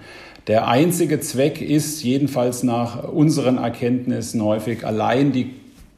Der 0.47 0.67
einzige 0.67 1.19
Zweck 1.19 1.61
ist 1.61 2.03
jedenfalls 2.03 2.63
nach 2.63 3.03
unseren 3.03 3.57
Erkenntnissen 3.57 4.41
häufig 4.41 4.85
allein 4.85 5.31
die 5.31 5.51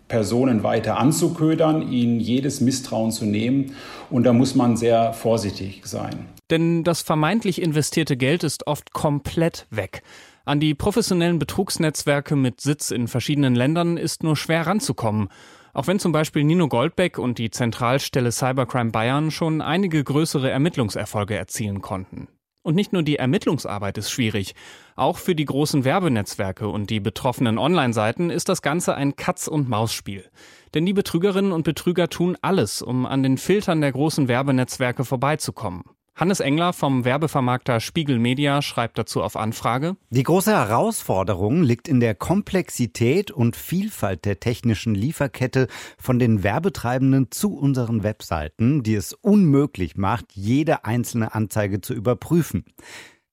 Personen 0.09 0.63
weiter 0.63 0.97
anzuködern, 0.97 1.89
ihnen 1.89 2.19
jedes 2.19 2.59
Misstrauen 2.59 3.11
zu 3.11 3.25
nehmen. 3.25 3.75
Und 4.09 4.25
da 4.25 4.33
muss 4.33 4.55
man 4.55 4.75
sehr 4.75 5.13
vorsichtig 5.13 5.83
sein. 5.85 6.25
Denn 6.49 6.83
das 6.83 7.01
vermeintlich 7.01 7.61
investierte 7.61 8.17
Geld 8.17 8.43
ist 8.43 8.67
oft 8.67 8.91
komplett 8.91 9.67
weg. 9.69 10.03
An 10.43 10.59
die 10.59 10.73
professionellen 10.73 11.39
Betrugsnetzwerke 11.39 12.35
mit 12.35 12.59
Sitz 12.59 12.91
in 12.91 13.07
verschiedenen 13.07 13.55
Ländern 13.55 13.97
ist 13.97 14.23
nur 14.23 14.35
schwer 14.35 14.67
ranzukommen. 14.67 15.29
Auch 15.73 15.87
wenn 15.87 15.99
zum 15.99 16.11
Beispiel 16.11 16.43
Nino 16.43 16.67
Goldbeck 16.67 17.19
und 17.19 17.37
die 17.37 17.51
Zentralstelle 17.51 18.31
Cybercrime 18.31 18.89
Bayern 18.89 19.29
schon 19.31 19.61
einige 19.61 20.03
größere 20.03 20.49
Ermittlungserfolge 20.49 21.35
erzielen 21.35 21.81
konnten. 21.81 22.27
Und 22.69 22.75
nicht 22.75 22.93
nur 22.93 23.01
die 23.01 23.15
Ermittlungsarbeit 23.15 23.97
ist 23.97 24.11
schwierig, 24.11 24.53
auch 24.95 25.17
für 25.17 25.33
die 25.33 25.45
großen 25.45 25.85
Werbenetzwerke 25.85 26.67
und 26.67 26.91
die 26.91 26.99
betroffenen 26.99 27.57
Online-Seiten 27.57 28.29
ist 28.29 28.47
das 28.47 28.61
Ganze 28.61 28.93
ein 28.93 29.15
Katz-und-Maus-Spiel. 29.15 30.29
Denn 30.75 30.85
die 30.85 30.93
Betrügerinnen 30.93 31.51
und 31.51 31.63
Betrüger 31.63 32.09
tun 32.09 32.37
alles, 32.43 32.83
um 32.83 33.07
an 33.07 33.23
den 33.23 33.39
Filtern 33.39 33.81
der 33.81 33.91
großen 33.91 34.27
Werbenetzwerke 34.27 35.03
vorbeizukommen. 35.03 35.81
Hannes 36.19 36.41
Engler 36.41 36.73
vom 36.73 37.05
Werbevermarkter 37.05 37.79
Spiegel 37.79 38.19
Media 38.19 38.61
schreibt 38.61 38.97
dazu 38.97 39.23
auf 39.23 39.37
Anfrage. 39.37 39.95
Die 40.09 40.23
große 40.23 40.51
Herausforderung 40.51 41.63
liegt 41.63 41.87
in 41.87 42.01
der 42.01 42.13
Komplexität 42.13 43.31
und 43.31 43.55
Vielfalt 43.55 44.25
der 44.25 44.41
technischen 44.41 44.95
Lieferkette 44.95 45.69
von 45.97 46.19
den 46.19 46.43
Werbetreibenden 46.43 47.31
zu 47.31 47.55
unseren 47.55 48.03
Webseiten, 48.03 48.83
die 48.83 48.95
es 48.95 49.13
unmöglich 49.13 49.95
macht, 49.95 50.33
jede 50.33 50.83
einzelne 50.83 51.33
Anzeige 51.33 51.79
zu 51.79 51.93
überprüfen. 51.93 52.65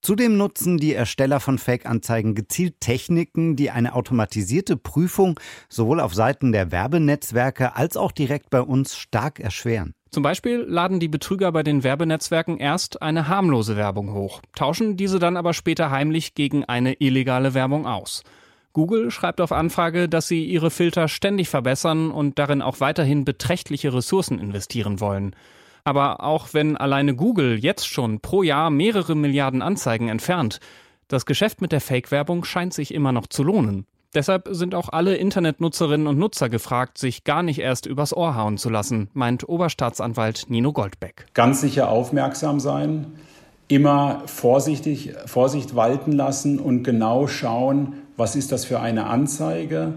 Zudem 0.01 0.37
nutzen 0.37 0.77
die 0.77 0.95
Ersteller 0.95 1.41
von 1.41 1.59
Fake-Anzeigen 1.59 2.37
gezielt 2.37 2.81
Techniken, 2.81 3.57
die 3.57 3.73
eine 3.73 3.97
automatisierte 3.97 4.77
Prüfung 4.77 5.41
sowohl 5.69 5.99
auf 5.99 6.15
Seiten 6.15 6.53
der 6.53 6.71
Werbenetzwerke 6.71 7.75
als 7.75 7.97
auch 7.97 8.13
direkt 8.13 8.51
bei 8.51 8.61
uns 8.61 8.97
stark 8.97 9.41
erschweren. 9.41 9.97
Zum 10.17 10.23
Beispiel 10.23 10.65
laden 10.67 10.99
die 10.99 11.09
Betrüger 11.09 11.53
bei 11.53 11.63
den 11.63 11.85
Werbenetzwerken 11.85 12.57
erst 12.57 13.03
eine 13.03 13.29
harmlose 13.29 13.77
Werbung 13.77 14.15
hoch, 14.15 14.41
tauschen 14.55 14.97
diese 14.97 15.19
dann 15.19 15.37
aber 15.37 15.53
später 15.53 15.91
heimlich 15.91 16.35
gegen 16.35 16.65
eine 16.65 16.95
illegale 16.95 17.53
Werbung 17.53 17.87
aus. 17.87 18.23
Google 18.73 19.11
schreibt 19.11 19.43
auf 19.43 19.53
Anfrage, 19.53 20.09
dass 20.09 20.27
sie 20.27 20.47
ihre 20.47 20.71
Filter 20.71 21.09
ständig 21.09 21.51
verbessern 21.51 22.11
und 22.11 22.39
darin 22.39 22.63
auch 22.63 22.81
weiterhin 22.81 23.27
beträchtliche 23.27 23.93
Ressourcen 23.93 24.39
investieren 24.39 25.01
wollen. 25.01 25.37
Aber 25.85 26.25
auch 26.25 26.55
wenn 26.55 26.79
alleine 26.79 27.15
Google 27.15 27.59
jetzt 27.59 27.87
schon 27.87 28.21
pro 28.21 28.43
Jahr 28.43 28.71
mehrere 28.71 29.15
Milliarden 29.15 29.61
Anzeigen 29.61 30.09
entfernt, 30.09 30.61
das 31.09 31.27
Geschäft 31.27 31.61
mit 31.61 31.73
der 31.73 31.83
Fake-Werbung 31.83 32.47
scheint 32.47 32.73
sich 32.73 32.95
immer 32.95 33.13
noch 33.13 33.27
zu 33.27 33.43
lohnen. 33.43 33.85
Deshalb 34.17 34.49
sind 34.51 34.75
auch 34.75 34.89
alle 34.89 35.15
Internetnutzerinnen 35.17 36.07
und 36.07 36.17
Nutzer 36.17 36.49
gefragt, 36.49 36.97
sich 36.97 37.25
gar 37.25 37.43
nicht 37.43 37.59
erst 37.59 37.85
übers 37.85 38.17
Ohr 38.17 38.35
hauen 38.35 38.57
zu 38.57 38.71
lassen, 38.71 39.11
meint 39.13 39.47
Oberstaatsanwalt 39.47 40.47
Nino 40.49 40.73
Goldbeck. 40.73 41.27
Ganz 41.35 41.61
sicher 41.61 41.91
aufmerksam 41.91 42.59
sein, 42.59 43.09
immer 43.69 44.23
vorsichtig, 44.25 45.13
Vorsicht 45.27 45.77
walten 45.77 46.13
lassen 46.13 46.59
und 46.59 46.83
genau 46.83 47.27
schauen, 47.27 47.93
was 48.17 48.37
ist 48.37 48.53
das 48.53 48.65
für 48.65 48.81
eine 48.81 49.05
Anzeige, 49.05 49.93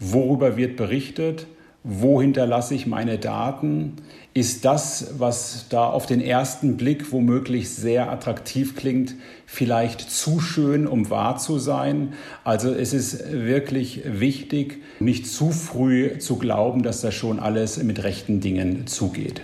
worüber 0.00 0.56
wird 0.56 0.76
berichtet, 0.76 1.46
wo 1.84 2.22
hinterlasse 2.22 2.74
ich 2.74 2.86
meine 2.86 3.18
Daten, 3.18 3.96
ist 4.32 4.64
das, 4.64 5.14
was 5.18 5.66
da 5.68 5.84
auf 5.84 6.06
den 6.06 6.22
ersten 6.22 6.78
Blick 6.78 7.12
womöglich 7.12 7.68
sehr 7.68 8.10
attraktiv 8.10 8.74
klingt, 8.74 9.14
vielleicht 9.46 10.00
zu 10.00 10.40
schön, 10.40 10.86
um 10.86 11.10
wahr 11.10 11.36
zu 11.36 11.58
sein. 11.58 12.14
Also 12.42 12.72
es 12.72 12.94
ist 12.94 13.30
wirklich 13.30 14.02
wichtig, 14.06 14.82
nicht 14.98 15.26
zu 15.26 15.50
früh 15.50 16.18
zu 16.18 16.36
glauben, 16.36 16.82
dass 16.82 17.02
das 17.02 17.14
schon 17.14 17.38
alles 17.38 17.80
mit 17.82 18.02
rechten 18.02 18.40
Dingen 18.40 18.86
zugeht. 18.86 19.42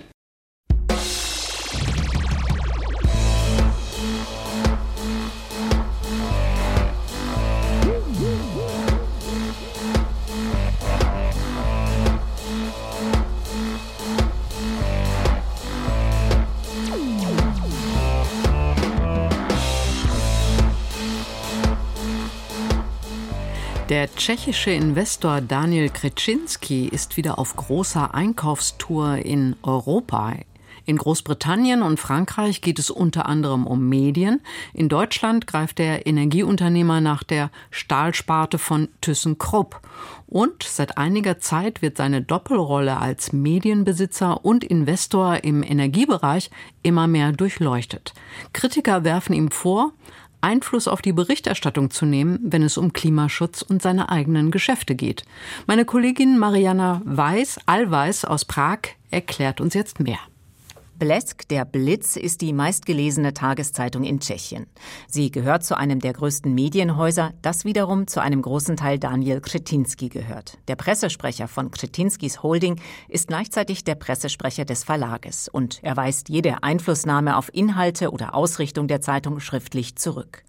Der 23.91 24.09
tschechische 24.15 24.71
Investor 24.71 25.41
Daniel 25.41 25.89
Kreczynski 25.89 26.87
ist 26.87 27.17
wieder 27.17 27.41
auf 27.41 27.57
großer 27.57 28.15
Einkaufstour 28.15 29.17
in 29.17 29.57
Europa. 29.65 30.35
In 30.87 30.97
Großbritannien 30.97 31.83
und 31.83 31.99
Frankreich 31.99 32.61
geht 32.61 32.79
es 32.79 32.91
unter 32.91 33.27
anderem 33.27 33.67
um 33.67 33.89
Medien. 33.89 34.43
In 34.75 34.89
Deutschland 34.89 35.49
greift 35.49 35.79
der 35.79 36.07
Energieunternehmer 36.07 37.01
nach 37.01 37.25
der 37.25 37.51
Stahlsparte 37.73 38.59
von 38.59 38.87
ThyssenKrupp. 39.01 39.81
Und 40.29 40.63
seit 40.63 40.97
einiger 40.97 41.41
Zeit 41.41 41.83
wird 41.83 41.97
seine 41.97 42.23
Doppelrolle 42.23 42.97
als 42.97 43.33
Medienbesitzer 43.33 44.45
und 44.45 44.63
Investor 44.63 45.43
im 45.43 45.65
Energiebereich 45.65 46.53
immer 46.85 47.09
mehr 47.09 47.33
durchleuchtet. 47.33 48.15
Kritiker 48.53 49.03
werfen 49.03 49.33
ihm 49.33 49.51
vor, 49.51 49.93
Einfluss 50.41 50.89
auf 50.89 51.03
die 51.03 51.13
Berichterstattung 51.13 51.91
zu 51.91 52.07
nehmen, 52.07 52.39
wenn 52.43 52.63
es 52.63 52.79
um 52.79 52.93
Klimaschutz 52.93 53.63
und 53.63 53.83
seine 53.83 54.09
eigenen 54.09 54.51
Geschäfte 54.51 54.95
geht. 54.95 55.25
Meine 55.67 55.85
Kollegin 55.85 56.39
Mariana 56.39 57.03
Weiß, 57.05 57.61
Allweiß 57.67 58.25
aus 58.25 58.45
Prag, 58.45 58.81
erklärt 59.11 59.61
uns 59.61 59.75
jetzt 59.75 60.01
mehr. 60.01 60.19
Blesk, 61.00 61.49
der 61.49 61.64
Blitz, 61.64 62.16
ist 62.16 62.42
die 62.42 62.52
meistgelesene 62.52 63.33
Tageszeitung 63.33 64.04
in 64.04 64.21
Tschechien. 64.21 64.66
Sie 65.09 65.30
gehört 65.30 65.64
zu 65.64 65.75
einem 65.75 65.99
der 65.99 66.12
größten 66.12 66.54
Medienhäuser, 66.54 67.33
das 67.40 67.64
wiederum 67.64 68.07
zu 68.07 68.21
einem 68.21 68.42
großen 68.42 68.76
Teil 68.76 68.99
Daniel 68.99 69.40
Kretinsky 69.40 70.11
gehört. 70.11 70.59
Der 70.69 70.76
Pressesprecher 70.76 71.49
von 71.49 71.71
Kretinskys 71.71 72.42
Holding 72.42 72.78
ist 73.09 73.28
gleichzeitig 73.28 73.83
der 73.83 73.95
Pressesprecher 73.95 74.66
des 74.66 74.85
Verlages 74.85 75.49
und 75.49 75.83
er 75.83 75.97
weist 75.97 76.28
jede 76.28 76.62
Einflussnahme 76.62 77.38
auf 77.38 77.49
Inhalte 77.54 78.11
oder 78.11 78.35
Ausrichtung 78.35 78.87
der 78.87 79.00
Zeitung 79.00 79.40
schriftlich 79.40 79.97
zurück. 79.97 80.45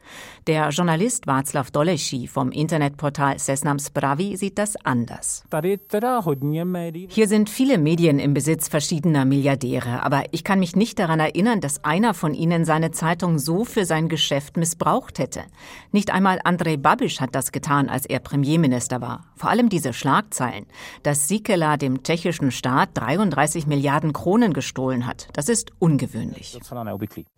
Der 0.48 0.70
Journalist 0.70 1.28
Václav 1.28 1.72
Doleschi 1.72 2.28
vom 2.28 2.52
Internetportal 2.52 3.40
Sesnam 3.40 3.80
Spravi 3.80 4.36
sieht 4.36 4.58
das 4.58 4.76
anders. 4.76 5.46
Hier 7.10 7.28
sind 7.28 7.50
viele 7.50 7.78
Medien 7.78 8.20
im 8.20 8.34
Besitz 8.34 8.68
verschiedener 8.68 9.24
Milliardäre, 9.24 10.04
aber 10.04 10.24
ich 10.32 10.41
Ich 10.42 10.46
kann 10.46 10.58
mich 10.58 10.76
nicht 10.76 10.98
daran 10.98 11.20
erinnern, 11.20 11.62
dass 11.62 11.84
einer 11.84 12.16
von 12.16 12.34
ihnen 12.34 12.66
seine 12.66 12.90
Zeitung 12.90 13.38
so 13.38 13.64
für 13.64 13.86
sein 13.86 14.10
Geschäft 14.10 14.58
missbraucht 14.58 15.20
hätte. 15.20 15.44
Nicht 15.92 16.10
einmal 16.10 16.40
Andrej 16.44 16.78
Babiš 16.78 17.22
hat 17.22 17.36
das 17.36 17.52
getan, 17.52 17.90
als 17.90 18.08
er 18.08 18.18
Premierminister 18.18 19.02
war. 19.02 19.26
Vor 19.36 19.52
allem 19.52 19.70
diese 19.70 19.94
Schlagzeilen, 19.94 20.66
dass 21.04 21.28
Sikela 21.28 21.78
dem 21.78 22.02
tschechischen 22.02 22.50
Staat 22.50 22.90
33 22.96 23.68
Milliarden 23.68 24.14
Kronen 24.14 24.54
gestohlen 24.54 25.06
hat. 25.06 25.28
Das 25.34 25.48
ist 25.48 25.74
ungewöhnlich. 25.78 26.58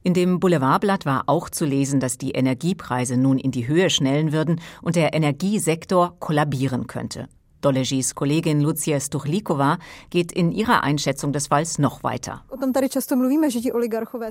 In 0.04 0.14
dem 0.14 0.40
Boulevardblatt 0.40 1.06
war 1.06 1.24
auch 1.26 1.50
zu 1.50 1.66
lesen, 1.66 2.00
dass 2.00 2.18
die 2.18 2.32
Energiepreise 2.32 3.18
nun 3.18 3.38
in 3.38 3.52
die 3.52 3.68
Höhe 3.68 3.90
schnellen 3.90 4.32
würden 4.32 4.62
und 4.82 4.96
der 4.96 5.14
Energiesektor 5.14 6.16
kollabieren 6.22 6.88
könnte. 6.88 7.28
Dolegis 7.64 8.14
Kollegin 8.14 8.60
Lucia 8.60 9.00
Stuchlikova 9.00 9.78
geht 10.10 10.34
in 10.34 10.52
ihrer 10.52 10.84
Einschätzung 10.84 11.32
des 11.32 11.48
Falls 11.48 11.80
noch 11.80 12.04
weiter. 12.04 12.44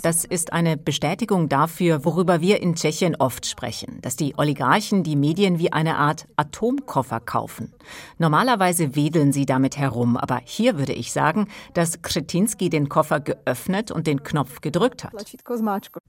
Das 0.02 0.24
ist 0.24 0.52
eine 0.52 0.76
Bestätigung 0.76 1.48
dafür, 1.48 2.04
worüber 2.04 2.42
wir 2.42 2.60
in 2.60 2.74
Tschechien 2.74 3.16
oft 3.16 3.46
sprechen, 3.46 4.00
dass 4.02 4.16
die 4.16 4.34
Oligarchen 4.36 5.02
die 5.02 5.16
Medien 5.16 5.58
wie 5.58 5.72
eine 5.72 5.96
Art 5.96 6.28
Atomkoffer 6.36 7.20
kaufen. 7.20 7.72
Normalerweise 8.18 8.94
wedeln 8.94 9.32
sie 9.32 9.46
damit 9.46 9.78
herum, 9.78 10.18
aber 10.18 10.40
hier 10.44 10.78
würde 10.78 10.92
ich 10.92 11.12
sagen, 11.12 11.48
dass 11.72 12.02
Kretinsky 12.02 12.68
den 12.68 12.90
Koffer 12.90 13.20
geöffnet 13.20 13.90
und 13.90 14.06
den 14.06 14.22
Knopf 14.22 14.60
gedrückt 14.60 15.04
hat. 15.04 15.12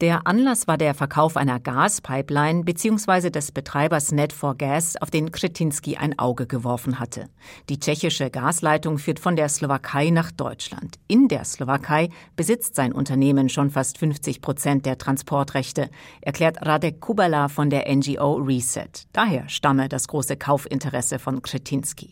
Der 0.01 0.27
Anlass 0.27 0.67
war 0.67 0.77
der 0.77 0.93
Verkauf 0.93 1.37
einer 1.37 1.59
Gaspipeline 1.61 2.63
bzw. 2.63 3.29
des 3.29 3.53
Betreibers 3.53 4.11
Net4Gas, 4.11 4.97
auf 4.99 5.09
den 5.09 5.31
Kretinsky 5.31 5.95
ein 5.95 6.19
Auge 6.19 6.47
geworfen 6.47 6.99
hat 6.99 7.12
hatte. 7.13 7.29
Die 7.69 7.79
tschechische 7.79 8.29
Gasleitung 8.29 8.97
führt 8.97 9.19
von 9.19 9.35
der 9.35 9.49
Slowakei 9.49 10.09
nach 10.09 10.31
Deutschland. 10.31 10.97
In 11.07 11.27
der 11.27 11.45
Slowakei 11.45 12.09
besitzt 12.35 12.75
sein 12.75 12.93
Unternehmen 12.93 13.49
schon 13.49 13.69
fast 13.69 13.97
50 13.97 14.41
Prozent 14.41 14.85
der 14.85 14.97
Transportrechte, 14.97 15.89
erklärt 16.21 16.57
Radek 16.61 16.99
Kubala 16.99 17.47
von 17.47 17.69
der 17.69 17.93
NGO 17.93 18.35
Reset. 18.35 18.89
Daher 19.13 19.49
stamme 19.49 19.89
das 19.89 20.07
große 20.07 20.37
Kaufinteresse 20.37 21.19
von 21.19 21.41
Kretinsky. 21.41 22.09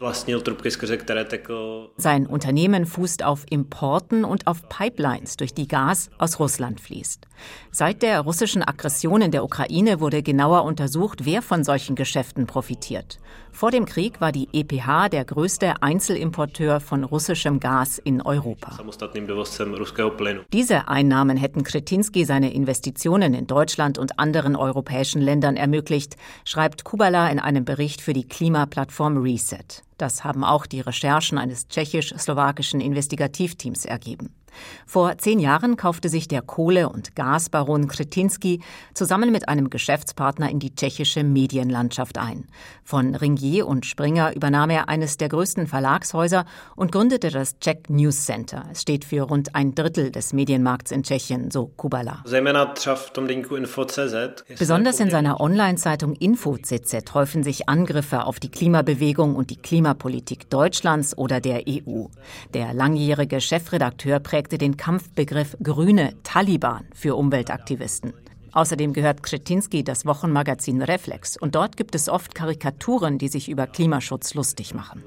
Sein 1.98 2.26
Unternehmen 2.26 2.86
fußt 2.86 3.24
auf 3.24 3.46
Importen 3.50 4.24
und 4.24 4.48
auf 4.48 4.68
Pipelines, 4.70 5.38
durch 5.38 5.54
die 5.54 5.68
Gas 5.68 6.10
aus 6.18 6.40
Russland 6.40 6.80
fließt. 6.80 7.28
Seit 7.72 8.02
der 8.02 8.22
russischen 8.22 8.64
Aggression 8.64 9.22
in 9.22 9.32
der 9.32 9.44
Ukraine 9.44 10.00
wurde 10.00 10.24
genauer 10.24 10.64
untersucht, 10.64 11.26
wer 11.26 11.42
von 11.42 11.64
solchen 11.64 11.96
Geschäften 11.96 12.48
profitiert. 12.48 13.20
Vor 13.52 13.72
dem 13.72 13.86
Krieg 13.86 14.22
war 14.22 14.32
die 14.32 14.48
EPH 14.54 15.10
der 15.10 15.26
größte 15.26 15.82
Einzelimporteur 15.82 16.80
von 16.80 17.04
russischem 17.04 17.60
Gas 17.60 17.98
in 17.98 18.22
Europa. 18.22 18.78
Diese 20.54 20.88
Einnahmen 20.88 21.38
hätten 21.38 21.64
Kretinsky 21.64 22.26
seine 22.26 22.54
Investitionen 22.54 23.34
in 23.34 23.48
Deutschland 23.48 23.98
und 23.98 24.20
anderen 24.20 24.56
europäischen 24.56 25.22
Ländern 25.22 25.58
ermöglicht, 25.58 26.16
schreibt 26.46 26.84
Kubala 26.84 27.30
in 27.30 27.40
einem 27.40 27.66
Bericht 27.66 28.02
für 28.02 28.14
die 28.14 28.28
Klimaplattform 28.28 29.18
Reset. 29.18 29.84
Das 30.02 30.24
haben 30.24 30.44
auch 30.44 30.66
die 30.66 30.82
Recherchen 30.82 31.38
eines 31.38 31.68
tschechisch-slowakischen 31.68 32.82
Investigativteams 32.82 33.86
ergeben. 33.86 34.34
Vor 34.86 35.18
zehn 35.18 35.40
Jahren 35.40 35.78
kaufte 35.78 36.10
sich 36.10 36.28
der 36.28 36.42
Kohle- 36.42 36.90
und 36.90 37.16
Gasbaron 37.16 37.88
Kretinsky 37.88 38.62
zusammen 38.94 39.32
mit 39.32 39.48
einem 39.48 39.70
Geschäftspartner 39.70 40.50
in 40.50 40.60
die 40.60 40.76
tschechische 40.76 41.24
Medienlandschaft 41.24 42.18
ein. 42.18 42.48
Von 42.84 43.16
Ringier 43.16 43.68
und 43.68 43.86
Springer 43.86 44.36
übernahm 44.36 44.70
er 44.70 44.90
eines 44.90 45.18
der 45.18 45.30
größten 45.30 45.68
Verlagshäuser 45.68 46.46
und 46.76 46.92
gründete 46.92 47.30
das 47.30 47.60
Czech 47.60 47.90
News 47.90 48.26
Center. 48.26 48.66
Es 48.72 48.82
steht 48.82 49.06
für 49.06 49.22
rund 49.22 49.56
ein 49.56 49.76
Drittel 49.76 50.12
des 50.12 50.34
Medienmarkts 50.34 50.92
in 50.92 51.04
Tschechien, 51.04 51.52
so 51.52 51.68
Kubala. 51.78 52.24
Besonders 54.60 55.00
in 55.00 55.10
seiner 55.10 55.40
Online-Zeitung 55.40 56.16
Info.cz 56.16 57.14
häufen 57.14 57.44
sich 57.44 57.70
Angriffe 57.70 58.26
auf 58.26 58.40
die 58.40 58.50
Klimabewegung 58.50 59.36
und 59.36 59.50
die 59.50 59.56
Klimapolitik 59.92 60.50
Deutschlands 60.50 61.18
oder 61.18 61.42
der 61.42 61.64
EU. 61.68 62.06
Der 62.54 62.74
langjährige 62.74 63.42
Chefredakteur 63.42 64.20
prägt 64.20 64.42
prägte 64.42 64.58
den 64.58 64.78
Kampfbegriff 64.78 65.58
Grüne 65.62 66.14
Taliban 66.24 66.86
für 66.94 67.16
Umweltaktivisten. 67.16 68.14
Außerdem 68.54 68.94
gehört 68.94 69.24
Kretinsky 69.24 69.84
das 69.84 70.06
Wochenmagazin 70.06 70.82
Reflex 70.82 71.38
und 71.38 71.56
dort 71.56 71.78
gibt 71.78 71.96
es 71.96 72.10
oft 72.10 72.36
Karikaturen, 72.36 73.18
die 73.18 73.30
sich 73.30 73.50
über 73.50 73.68
Klimaschutz 73.68 74.34
lustig 74.34 74.74
machen. 74.74 75.04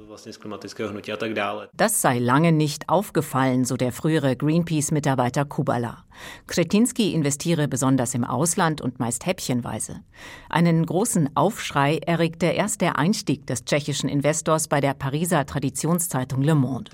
Das 1.77 2.01
sei 2.01 2.19
lange 2.19 2.53
nicht 2.53 2.89
aufgefallen, 2.89 3.65
so 3.65 3.77
der 3.77 3.93
frühere 3.93 4.37
Greenpeace-Mitarbeiter 4.37 5.45
Kubala. 5.45 6.05
Kretinsky 6.47 7.13
investiere 7.13 7.69
besonders 7.69 8.15
im 8.15 8.25
Ausland 8.25 8.81
und 8.81 9.01
meist 9.01 9.27
häppchenweise. 9.27 10.01
Einen 10.49 10.87
großen 10.87 11.31
Aufschrei 11.35 11.99
erregte 11.99 12.47
erst 12.47 12.81
der 12.81 12.99
Einstieg 12.99 13.47
des 13.47 13.65
tschechischen 13.65 14.09
Investors 14.09 14.69
bei 14.69 14.81
der 14.81 14.95
Pariser 14.95 15.45
Traditionszeitung 15.45 16.43
Le 16.43 16.55
Monde. 16.55 16.91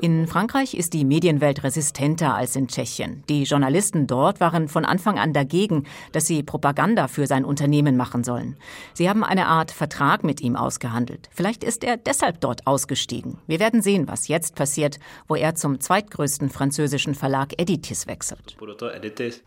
In 0.00 0.26
Frankreich 0.26 0.74
ist 0.74 0.92
die 0.92 1.04
Medienwelt 1.04 1.62
resistenter 1.62 2.34
als 2.34 2.56
in 2.56 2.66
Tschechien. 2.66 3.22
Die 3.28 3.44
Journalisten 3.44 4.06
dort 4.06 4.40
waren 4.40 4.49
von 4.68 4.84
Anfang 4.84 5.18
an 5.18 5.32
dagegen, 5.32 5.84
dass 6.12 6.26
sie 6.26 6.42
Propaganda 6.42 7.08
für 7.08 7.26
sein 7.26 7.44
Unternehmen 7.44 7.96
machen 7.96 8.24
sollen. 8.24 8.56
Sie 8.94 9.08
haben 9.08 9.24
eine 9.24 9.46
Art 9.46 9.70
Vertrag 9.70 10.24
mit 10.24 10.40
ihm 10.40 10.56
ausgehandelt. 10.56 11.28
Vielleicht 11.32 11.64
ist 11.64 11.84
er 11.84 11.96
deshalb 11.96 12.40
dort 12.40 12.66
ausgestiegen. 12.66 13.38
Wir 13.46 13.60
werden 13.60 13.82
sehen, 13.82 14.08
was 14.08 14.28
jetzt 14.28 14.54
passiert, 14.54 14.98
wo 15.28 15.34
er 15.34 15.54
zum 15.54 15.80
zweitgrößten 15.80 16.50
französischen 16.50 17.14
Verlag 17.14 17.54
Editis 17.58 18.06
wechselt. 18.06 18.56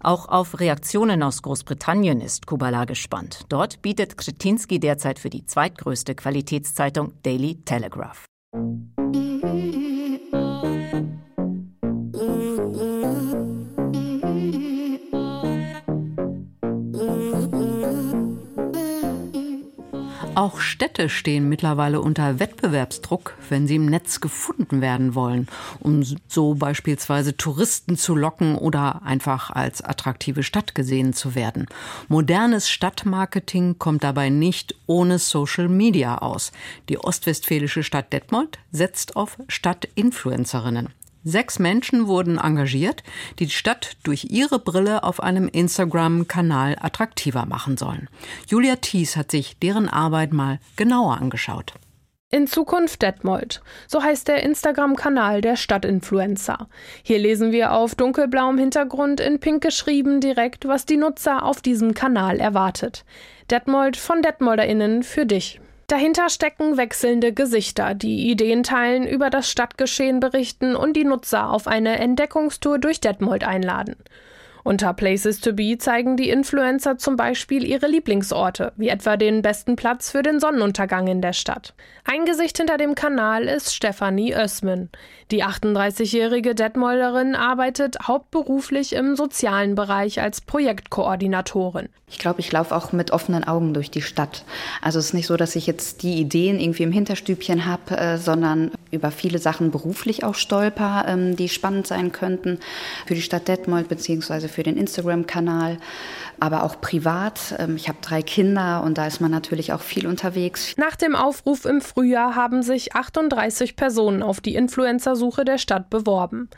Auch 0.01 0.29
auf 0.29 0.59
Reaktionen 0.59 1.23
aus 1.23 1.41
Großbritannien 1.41 2.21
ist 2.21 2.47
Kubala 2.47 2.85
gespannt. 2.85 3.45
Dort 3.49 3.81
bietet 3.81 4.17
Kretinsky 4.17 4.79
derzeit 4.79 5.19
für 5.19 5.29
die 5.29 5.45
zweitgrößte 5.45 6.15
Qualitätszeitung 6.15 7.13
Daily 7.23 7.55
Telegraph. 7.65 8.25
Auch 20.43 20.59
Städte 20.59 21.07
stehen 21.07 21.47
mittlerweile 21.47 22.01
unter 22.01 22.37
Wettbewerbsdruck, 22.37 23.37
wenn 23.47 23.65
sie 23.65 23.77
im 23.77 23.85
Netz 23.85 24.19
gefunden 24.19 24.81
werden 24.81 25.15
wollen, 25.15 25.47
um 25.79 26.03
so 26.27 26.55
beispielsweise 26.55 27.37
Touristen 27.37 27.95
zu 27.95 28.13
locken 28.13 28.57
oder 28.57 29.03
einfach 29.03 29.51
als 29.51 29.81
attraktive 29.81 30.43
Stadt 30.43 30.75
gesehen 30.75 31.13
zu 31.13 31.33
werden. 31.33 31.67
Modernes 32.09 32.69
Stadtmarketing 32.69 33.79
kommt 33.79 34.03
dabei 34.03 34.27
nicht 34.27 34.75
ohne 34.85 35.17
Social 35.17 35.69
Media 35.69 36.17
aus. 36.17 36.51
Die 36.89 36.99
ostwestfälische 36.99 37.81
Stadt 37.81 38.11
Detmold 38.11 38.59
setzt 38.73 39.15
auf 39.15 39.37
Stadtinfluencerinnen. 39.47 40.89
Sechs 41.23 41.57
Menschen 41.57 42.07
wurden 42.07 42.37
engagiert, 42.37 43.03
die 43.39 43.45
die 43.45 43.51
Stadt 43.51 43.97
durch 44.03 44.25
ihre 44.29 44.59
Brille 44.59 45.03
auf 45.03 45.21
einem 45.21 45.47
Instagram-Kanal 45.47 46.77
attraktiver 46.81 47.45
machen 47.45 47.77
sollen. 47.77 48.09
Julia 48.47 48.75
Thies 48.75 49.15
hat 49.15 49.31
sich 49.31 49.57
deren 49.59 49.87
Arbeit 49.87 50.33
mal 50.33 50.59
genauer 50.75 51.17
angeschaut. 51.17 51.73
In 52.29 52.47
Zukunft 52.47 53.03
Detmold. 53.03 53.61
So 53.87 54.01
heißt 54.01 54.27
der 54.27 54.41
Instagram-Kanal 54.41 55.41
der 55.41 55.55
Stadtinfluencer. 55.55 56.67
Hier 57.03 57.19
lesen 57.19 57.51
wir 57.51 57.73
auf 57.73 57.93
dunkelblauem 57.93 58.57
Hintergrund 58.57 59.19
in 59.19 59.39
pink 59.39 59.61
geschrieben 59.61 60.19
direkt, 60.19 60.67
was 60.67 60.87
die 60.87 60.97
Nutzer 60.97 61.43
auf 61.43 61.61
diesem 61.61 61.93
Kanal 61.93 62.39
erwartet. 62.39 63.05
Detmold 63.51 63.97
von 63.97 64.23
DetmolderInnen 64.23 65.03
für 65.03 65.27
dich. 65.27 65.61
Dahinter 65.87 66.29
stecken 66.29 66.77
wechselnde 66.77 67.33
Gesichter, 67.33 67.93
die 67.93 68.29
Ideen 68.29 68.63
teilen, 68.63 69.05
über 69.05 69.29
das 69.29 69.49
Stadtgeschehen 69.49 70.19
berichten 70.19 70.75
und 70.75 70.93
die 70.93 71.03
Nutzer 71.03 71.51
auf 71.51 71.67
eine 71.67 71.99
Entdeckungstour 71.99 72.79
durch 72.79 73.01
Detmold 73.01 73.43
einladen. 73.43 73.95
Unter 74.63 74.93
Places 74.93 75.41
to 75.41 75.51
Be 75.51 75.77
zeigen 75.77 76.15
die 76.15 76.29
Influencer 76.29 76.97
zum 76.97 77.17
Beispiel 77.17 77.65
ihre 77.65 77.87
Lieblingsorte, 77.87 78.71
wie 78.77 78.87
etwa 78.87 79.17
den 79.17 79.41
besten 79.41 79.75
Platz 79.75 80.09
für 80.09 80.23
den 80.23 80.39
Sonnenuntergang 80.39 81.07
in 81.07 81.21
der 81.21 81.33
Stadt. 81.33 81.73
Ein 82.05 82.25
Gesicht 82.25 82.57
hinter 82.57 82.77
dem 82.77 82.95
Kanal 82.95 83.43
ist 83.43 83.75
Stefanie 83.75 84.33
Ösmen. 84.33 84.89
Die 85.31 85.43
38-jährige 85.43 86.55
Detmolderin 86.55 87.35
arbeitet 87.35 87.97
hauptberuflich 88.07 88.93
im 88.93 89.15
sozialen 89.15 89.75
Bereich 89.75 90.21
als 90.21 90.41
Projektkoordinatorin. 90.41 91.89
Ich 92.13 92.19
glaube, 92.19 92.41
ich 92.41 92.51
laufe 92.51 92.75
auch 92.75 92.91
mit 92.91 93.09
offenen 93.09 93.43
Augen 93.43 93.73
durch 93.73 93.89
die 93.89 94.03
Stadt. 94.03 94.45
Also 94.81 94.99
es 94.99 95.05
ist 95.05 95.13
nicht 95.13 95.25
so, 95.25 95.35
dass 95.35 95.55
ich 95.55 95.65
jetzt 95.65 96.03
die 96.03 96.19
Ideen 96.19 96.59
irgendwie 96.59 96.83
im 96.83 96.91
Hinterstübchen 96.91 97.65
habe, 97.65 97.97
äh, 97.97 98.17
sondern 98.17 98.71
über 98.91 99.09
viele 99.09 99.39
Sachen 99.39 99.71
beruflich 99.71 100.23
auch 100.23 100.35
stolper, 100.35 101.05
ähm, 101.07 101.35
die 101.35 101.49
spannend 101.49 101.87
sein 101.87 102.11
könnten 102.11 102.59
für 103.07 103.15
die 103.15 103.23
Stadt 103.23 103.47
Detmold 103.47 103.87
bzw. 103.87 104.47
für 104.53 104.63
den 104.63 104.77
Instagram-Kanal, 104.77 105.77
aber 106.39 106.63
auch 106.63 106.79
privat. 106.79 107.55
Ähm, 107.59 107.75
ich 107.75 107.87
habe 107.89 107.97
drei 108.01 108.21
Kinder 108.21 108.83
und 108.83 108.97
da 108.97 109.07
ist 109.07 109.19
man 109.19 109.31
natürlich 109.31 109.73
auch 109.73 109.81
viel 109.81 110.07
unterwegs. 110.07 110.75
Nach 110.77 110.95
dem 110.95 111.15
Aufruf 111.15 111.65
im 111.65 111.81
Frühjahr 111.81 112.35
haben 112.35 112.63
sich 112.63 112.95
38 112.95 113.75
Personen 113.75 114.23
auf 114.23 114.41
die 114.41 114.55
Influencer-Suche 114.55 115.45
der 115.45 115.57
Stadt 115.57 115.89
beworben. 115.89 116.49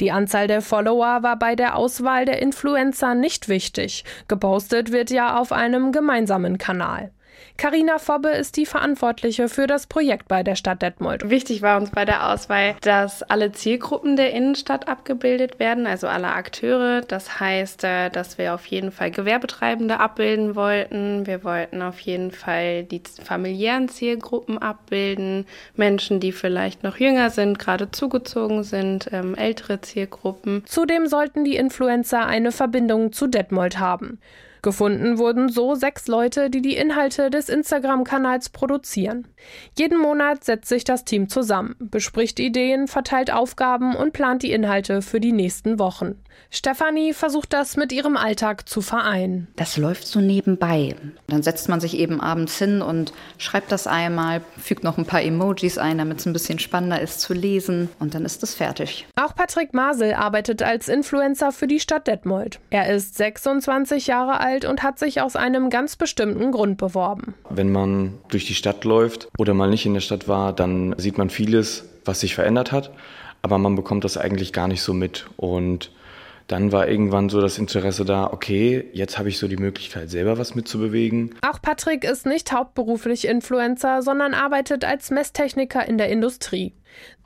Die 0.00 0.10
Anzahl 0.10 0.46
der 0.46 0.62
Follower 0.62 1.22
war 1.22 1.38
bei 1.38 1.54
der 1.54 1.76
Auswahl 1.76 2.24
der 2.24 2.40
Influencer 2.40 3.14
nicht 3.14 3.48
wichtig. 3.48 4.04
Gepostet 4.28 4.92
wird 4.92 5.10
ja 5.10 5.38
auf 5.38 5.52
einem 5.52 5.92
gemeinsamen 5.92 6.58
Kanal. 6.58 7.12
Karina 7.56 7.98
Fobbe 7.98 8.30
ist 8.30 8.56
die 8.56 8.66
Verantwortliche 8.66 9.48
für 9.48 9.66
das 9.66 9.86
Projekt 9.86 10.28
bei 10.28 10.42
der 10.42 10.56
Stadt 10.56 10.82
Detmold. 10.82 11.30
Wichtig 11.30 11.62
war 11.62 11.80
uns 11.80 11.90
bei 11.90 12.04
der 12.04 12.30
Auswahl, 12.30 12.74
dass 12.80 13.22
alle 13.22 13.52
Zielgruppen 13.52 14.16
der 14.16 14.32
Innenstadt 14.32 14.88
abgebildet 14.88 15.58
werden, 15.58 15.86
also 15.86 16.08
alle 16.08 16.28
Akteure. 16.28 17.02
Das 17.02 17.40
heißt, 17.40 17.84
äh, 17.84 18.10
dass 18.10 18.38
wir 18.38 18.54
auf 18.54 18.66
jeden 18.66 18.90
Fall 18.90 19.10
Gewerbetreibende 19.10 20.00
abbilden 20.00 20.56
wollten. 20.56 21.26
Wir 21.26 21.44
wollten 21.44 21.82
auf 21.82 22.00
jeden 22.00 22.30
Fall 22.30 22.84
die 22.84 23.02
familiären 23.22 23.88
Zielgruppen 23.88 24.58
abbilden, 24.58 25.46
Menschen, 25.76 26.20
die 26.20 26.32
vielleicht 26.32 26.82
noch 26.82 26.96
jünger 26.96 27.30
sind, 27.30 27.58
gerade 27.58 27.90
zugezogen 27.90 28.64
sind, 28.64 29.08
ähm, 29.12 29.34
ältere 29.34 29.80
Zielgruppen. 29.80 30.64
Zudem 30.66 31.06
sollten 31.06 31.44
die 31.44 31.56
Influencer 31.56 32.26
eine 32.26 32.52
Verbindung 32.52 33.12
zu 33.12 33.26
Detmold 33.26 33.78
haben. 33.78 34.18
Gefunden 34.62 35.18
wurden 35.18 35.48
so 35.48 35.74
sechs 35.74 36.06
Leute, 36.06 36.48
die 36.48 36.62
die 36.62 36.76
Inhalte 36.76 37.30
des 37.30 37.48
Instagram-Kanals 37.48 38.50
produzieren. 38.50 39.26
Jeden 39.76 39.98
Monat 39.98 40.44
setzt 40.44 40.68
sich 40.68 40.84
das 40.84 41.04
Team 41.04 41.28
zusammen, 41.28 41.74
bespricht 41.80 42.38
Ideen, 42.38 42.86
verteilt 42.86 43.32
Aufgaben 43.32 43.96
und 43.96 44.12
plant 44.12 44.44
die 44.44 44.52
Inhalte 44.52 45.02
für 45.02 45.18
die 45.18 45.32
nächsten 45.32 45.80
Wochen. 45.80 46.14
Stefanie 46.50 47.14
versucht 47.14 47.52
das 47.52 47.76
mit 47.76 47.92
ihrem 47.92 48.16
Alltag 48.16 48.68
zu 48.68 48.82
vereinen. 48.82 49.48
Das 49.56 49.76
läuft 49.76 50.06
so 50.06 50.20
nebenbei. 50.20 50.94
Dann 51.26 51.42
setzt 51.42 51.68
man 51.68 51.80
sich 51.80 51.96
eben 51.96 52.20
abends 52.20 52.58
hin 52.58 52.82
und 52.82 53.12
schreibt 53.38 53.72
das 53.72 53.86
einmal, 53.86 54.42
fügt 54.58 54.84
noch 54.84 54.98
ein 54.98 55.06
paar 55.06 55.22
Emojis 55.22 55.78
ein, 55.78 55.98
damit 55.98 56.18
es 56.18 56.26
ein 56.26 56.34
bisschen 56.34 56.58
spannender 56.58 57.00
ist 57.00 57.20
zu 57.20 57.32
lesen 57.32 57.88
und 57.98 58.14
dann 58.14 58.24
ist 58.24 58.42
es 58.42 58.54
fertig. 58.54 59.06
Auch 59.16 59.34
Patrick 59.34 59.72
Masel 59.72 60.12
arbeitet 60.12 60.62
als 60.62 60.88
Influencer 60.88 61.52
für 61.52 61.66
die 61.66 61.80
Stadt 61.80 62.06
Detmold. 62.06 62.60
Er 62.70 62.94
ist 62.94 63.16
26 63.16 64.06
Jahre 64.06 64.40
alt 64.40 64.64
und 64.64 64.82
hat 64.82 64.98
sich 64.98 65.22
aus 65.22 65.36
einem 65.36 65.70
ganz 65.70 65.96
bestimmten 65.96 66.52
Grund 66.52 66.76
beworben. 66.76 67.34
Wenn 67.48 67.72
man 67.72 68.18
durch 68.28 68.46
die 68.46 68.54
Stadt 68.54 68.84
läuft 68.84 69.28
oder 69.38 69.54
mal 69.54 69.70
nicht 69.70 69.86
in 69.86 69.94
der 69.94 70.00
Stadt 70.00 70.28
war, 70.28 70.52
dann 70.52 70.94
sieht 70.98 71.16
man 71.16 71.30
vieles, 71.30 71.88
was 72.04 72.20
sich 72.20 72.34
verändert 72.34 72.72
hat, 72.72 72.90
aber 73.42 73.58
man 73.58 73.74
bekommt 73.74 74.04
das 74.04 74.16
eigentlich 74.16 74.52
gar 74.52 74.68
nicht 74.68 74.82
so 74.82 74.92
mit 74.92 75.26
und 75.36 75.90
dann 76.52 76.70
war 76.70 76.86
irgendwann 76.86 77.30
so 77.30 77.40
das 77.40 77.56
Interesse 77.56 78.04
da, 78.04 78.26
okay, 78.26 78.84
jetzt 78.92 79.18
habe 79.18 79.30
ich 79.30 79.38
so 79.38 79.48
die 79.48 79.56
Möglichkeit, 79.56 80.10
selber 80.10 80.36
was 80.36 80.54
mitzubewegen. 80.54 81.34
Auch 81.40 81.62
Patrick 81.62 82.04
ist 82.04 82.26
nicht 82.26 82.52
hauptberuflich 82.52 83.26
Influencer, 83.26 84.02
sondern 84.02 84.34
arbeitet 84.34 84.84
als 84.84 85.10
Messtechniker 85.10 85.88
in 85.88 85.96
der 85.96 86.10
Industrie. 86.10 86.74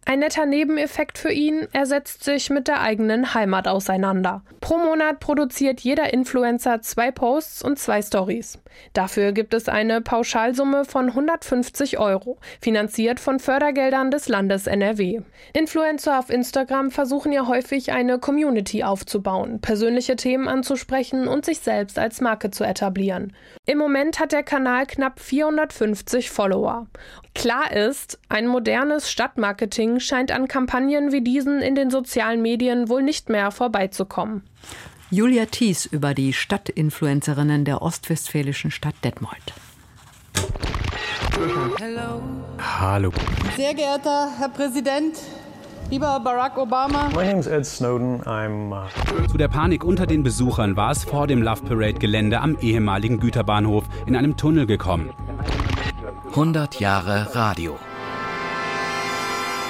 Ein 0.09 0.21
netter 0.21 0.47
Nebeneffekt 0.47 1.19
für 1.19 1.33
ihn, 1.33 1.67
er 1.73 1.85
setzt 1.85 2.23
sich 2.23 2.49
mit 2.49 2.69
der 2.69 2.81
eigenen 2.81 3.35
Heimat 3.35 3.67
auseinander. 3.67 4.43
Pro 4.61 4.79
Monat 4.79 5.19
produziert 5.19 5.81
jeder 5.81 6.15
Influencer 6.15 6.81
zwei 6.81 7.11
Posts 7.11 7.65
und 7.65 7.81
zwei 7.81 8.01
Stories. 8.03 8.61
Dafür 8.93 9.33
gibt 9.33 9.53
es 9.53 9.69
eine 9.69 10.01
Pauschalsumme 10.01 10.85
von 10.85 11.09
150 11.09 11.99
Euro, 11.99 12.39
finanziert 12.61 13.19
von 13.19 13.41
Fördergeldern 13.41 14.13
des 14.13 14.29
Landes 14.29 14.69
NRW. 14.69 15.23
Influencer 15.53 16.21
auf 16.21 16.31
Instagram 16.31 16.93
versuchen 16.93 17.33
ja 17.33 17.49
häufig 17.49 17.91
eine 17.91 18.21
Community 18.21 18.85
aufzubauen, 18.85 19.61
persönliche 19.61 20.15
Themen 20.15 20.47
anzusprechen 20.47 21.27
und 21.27 21.45
sich 21.45 21.59
selbst 21.59 21.99
als 21.99 22.21
Marke 22.21 22.53
zu 22.53 22.63
etablieren. 22.63 23.33
Im 23.65 23.79
Moment 23.79 24.21
hat 24.21 24.31
der 24.31 24.45
Kanal 24.45 24.87
knapp 24.87 25.19
450 25.19 26.31
Follower. 26.31 26.87
Klar 27.35 27.71
ist, 27.71 28.19
ein 28.31 28.47
modernes 28.47 29.11
Stadtmarketing 29.11 29.96
scheint 30.01 30.33
an 30.33 30.49
Kampagnen 30.49 31.13
wie 31.13 31.21
diesen 31.21 31.61
in 31.61 31.75
den 31.75 31.91
sozialen 31.91 32.43
Medien 32.43 32.89
wohl 32.89 33.03
nicht 33.03 33.29
mehr 33.29 33.51
vorbeizukommen. 33.51 34.43
Julia 35.11 35.47
Thies 35.47 35.87
über 35.87 36.15
die 36.15 36.33
Stadtinfluencerinnen 36.33 37.65
der 37.65 37.83
ostwestfälischen 37.83 38.71
Stadt 38.71 38.97
Detmold. 39.05 39.55
Hello. 41.79 42.23
Hallo. 42.81 43.13
Sehr 43.57 43.75
geehrter 43.75 44.31
Herr 44.39 44.49
Präsident, 44.49 45.17
Lieber 45.91 46.19
Barack 46.19 46.59
Obama. 46.59 47.11
My 47.15 47.25
name 47.25 47.39
is 47.39 47.47
Ed 47.47 47.65
Snowden. 47.65 48.21
I'm, 48.23 48.73
uh 48.73 49.29
Zu 49.29 49.39
der 49.39 49.47
Panik 49.47 49.85
unter 49.85 50.07
den 50.07 50.25
Besuchern 50.25 50.77
war 50.77 50.91
es 50.91 51.05
vor 51.05 51.29
dem 51.29 51.43
Love 51.43 51.63
Parade 51.63 51.95
Gelände 51.95 52.41
am 52.41 52.59
ehemaligen 52.61 53.21
Güterbahnhof 53.21 53.85
in 54.07 54.17
einem 54.17 54.37
Tunnel 54.37 54.67
gekommen. 54.67 55.11
100 56.31 56.81
Jahre 56.81 57.35
Radio. 57.37 57.77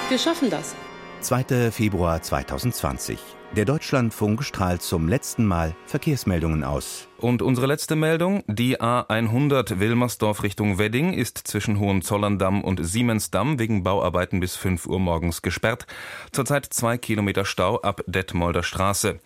Wir 0.09 0.19
schaffen 0.19 0.51
das. 0.51 0.77
2. 1.23 1.73
Februar 1.73 2.23
2020. 2.23 3.19
Der 3.57 3.65
Deutschlandfunk 3.65 4.45
strahlt 4.45 4.81
zum 4.81 5.09
letzten 5.09 5.45
Mal 5.45 5.75
Verkehrsmeldungen 5.87 6.63
aus. 6.63 7.09
Und 7.19 7.43
unsere 7.43 7.67
letzte 7.67 7.97
Meldung, 7.97 8.45
die 8.47 8.81
A100 8.81 9.81
Wilmersdorf 9.81 10.45
Richtung 10.45 10.79
Wedding 10.79 11.13
ist 11.13 11.39
zwischen 11.39 11.81
Hohenzollerndamm 11.81 12.63
und 12.63 12.87
Siemensdamm 12.87 13.59
wegen 13.59 13.83
Bauarbeiten 13.83 14.39
bis 14.39 14.55
5 14.55 14.87
Uhr 14.87 15.01
morgens 15.01 15.43
gesperrt. 15.43 15.87
Zurzeit 16.31 16.67
zwei 16.67 16.99
Kilometer 16.99 17.45
Stau 17.45 17.81
ab 17.81 18.03
Detmolder 18.07 18.63
Straße. 18.63 19.19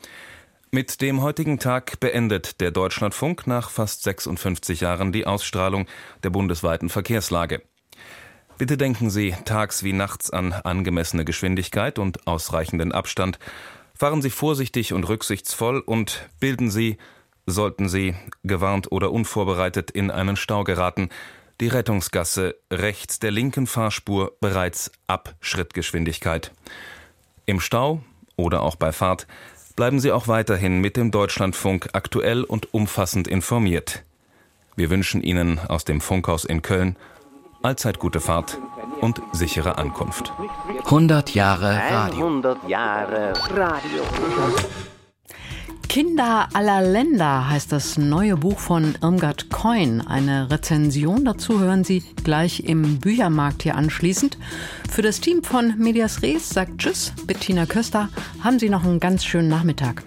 Mit 0.70 1.02
dem 1.02 1.20
heutigen 1.20 1.58
Tag 1.58 2.00
beendet 2.00 2.58
der 2.62 2.70
Deutschlandfunk 2.70 3.46
nach 3.46 3.68
fast 3.68 4.02
56 4.04 4.80
Jahren 4.80 5.12
die 5.12 5.26
Ausstrahlung 5.26 5.86
der 6.22 6.30
bundesweiten 6.30 6.88
Verkehrslage. 6.88 7.60
Bitte 8.60 8.76
denken 8.76 9.08
Sie 9.08 9.34
tags 9.46 9.84
wie 9.84 9.94
nachts 9.94 10.28
an 10.28 10.52
angemessene 10.52 11.24
Geschwindigkeit 11.24 11.98
und 11.98 12.26
ausreichenden 12.26 12.92
Abstand. 12.92 13.38
Fahren 13.94 14.20
Sie 14.20 14.28
vorsichtig 14.28 14.92
und 14.92 15.08
rücksichtsvoll 15.08 15.80
und 15.80 16.28
bilden 16.40 16.70
Sie, 16.70 16.98
sollten 17.46 17.88
Sie, 17.88 18.14
gewarnt 18.44 18.92
oder 18.92 19.12
unvorbereitet 19.12 19.90
in 19.90 20.10
einen 20.10 20.36
Stau 20.36 20.62
geraten, 20.64 21.08
die 21.62 21.68
Rettungsgasse 21.68 22.54
rechts 22.70 23.18
der 23.18 23.30
linken 23.30 23.66
Fahrspur 23.66 24.36
bereits 24.42 24.90
ab 25.06 25.34
Schrittgeschwindigkeit. 25.40 26.52
Im 27.46 27.60
Stau 27.60 28.02
oder 28.36 28.60
auch 28.60 28.76
bei 28.76 28.92
Fahrt 28.92 29.26
bleiben 29.74 30.00
Sie 30.00 30.12
auch 30.12 30.28
weiterhin 30.28 30.82
mit 30.82 30.98
dem 30.98 31.10
Deutschlandfunk 31.10 31.88
aktuell 31.94 32.44
und 32.44 32.74
umfassend 32.74 33.26
informiert. 33.26 34.02
Wir 34.76 34.90
wünschen 34.90 35.22
Ihnen 35.22 35.58
aus 35.58 35.86
dem 35.86 36.02
Funkhaus 36.02 36.44
in 36.44 36.60
Köln 36.60 36.96
allzeit 37.62 37.98
gute 37.98 38.20
Fahrt 38.20 38.58
und 39.00 39.20
sichere 39.32 39.78
Ankunft. 39.78 40.32
100 40.84 41.34
Jahre 41.34 41.76
Radio. 41.90 42.26
100 42.26 42.68
Jahre 42.68 43.32
Radio. 43.54 44.02
Kinder 45.88 46.48
aller 46.52 46.82
Länder 46.82 47.48
heißt 47.48 47.72
das 47.72 47.98
neue 47.98 48.36
Buch 48.36 48.60
von 48.60 48.94
Irmgard 49.02 49.50
Coin. 49.50 50.00
Eine 50.06 50.48
Rezension 50.48 51.24
dazu 51.24 51.58
hören 51.58 51.82
Sie 51.82 52.04
gleich 52.22 52.60
im 52.60 53.00
Büchermarkt 53.00 53.64
hier 53.64 53.74
anschließend. 53.74 54.38
Für 54.88 55.02
das 55.02 55.20
Team 55.20 55.42
von 55.42 55.74
Medias 55.78 56.22
Res 56.22 56.48
sagt 56.48 56.78
Tschüss, 56.78 57.12
Bettina 57.26 57.66
Köster. 57.66 58.08
Haben 58.44 58.60
Sie 58.60 58.68
noch 58.68 58.84
einen 58.84 59.00
ganz 59.00 59.24
schönen 59.24 59.48
Nachmittag. 59.48 60.04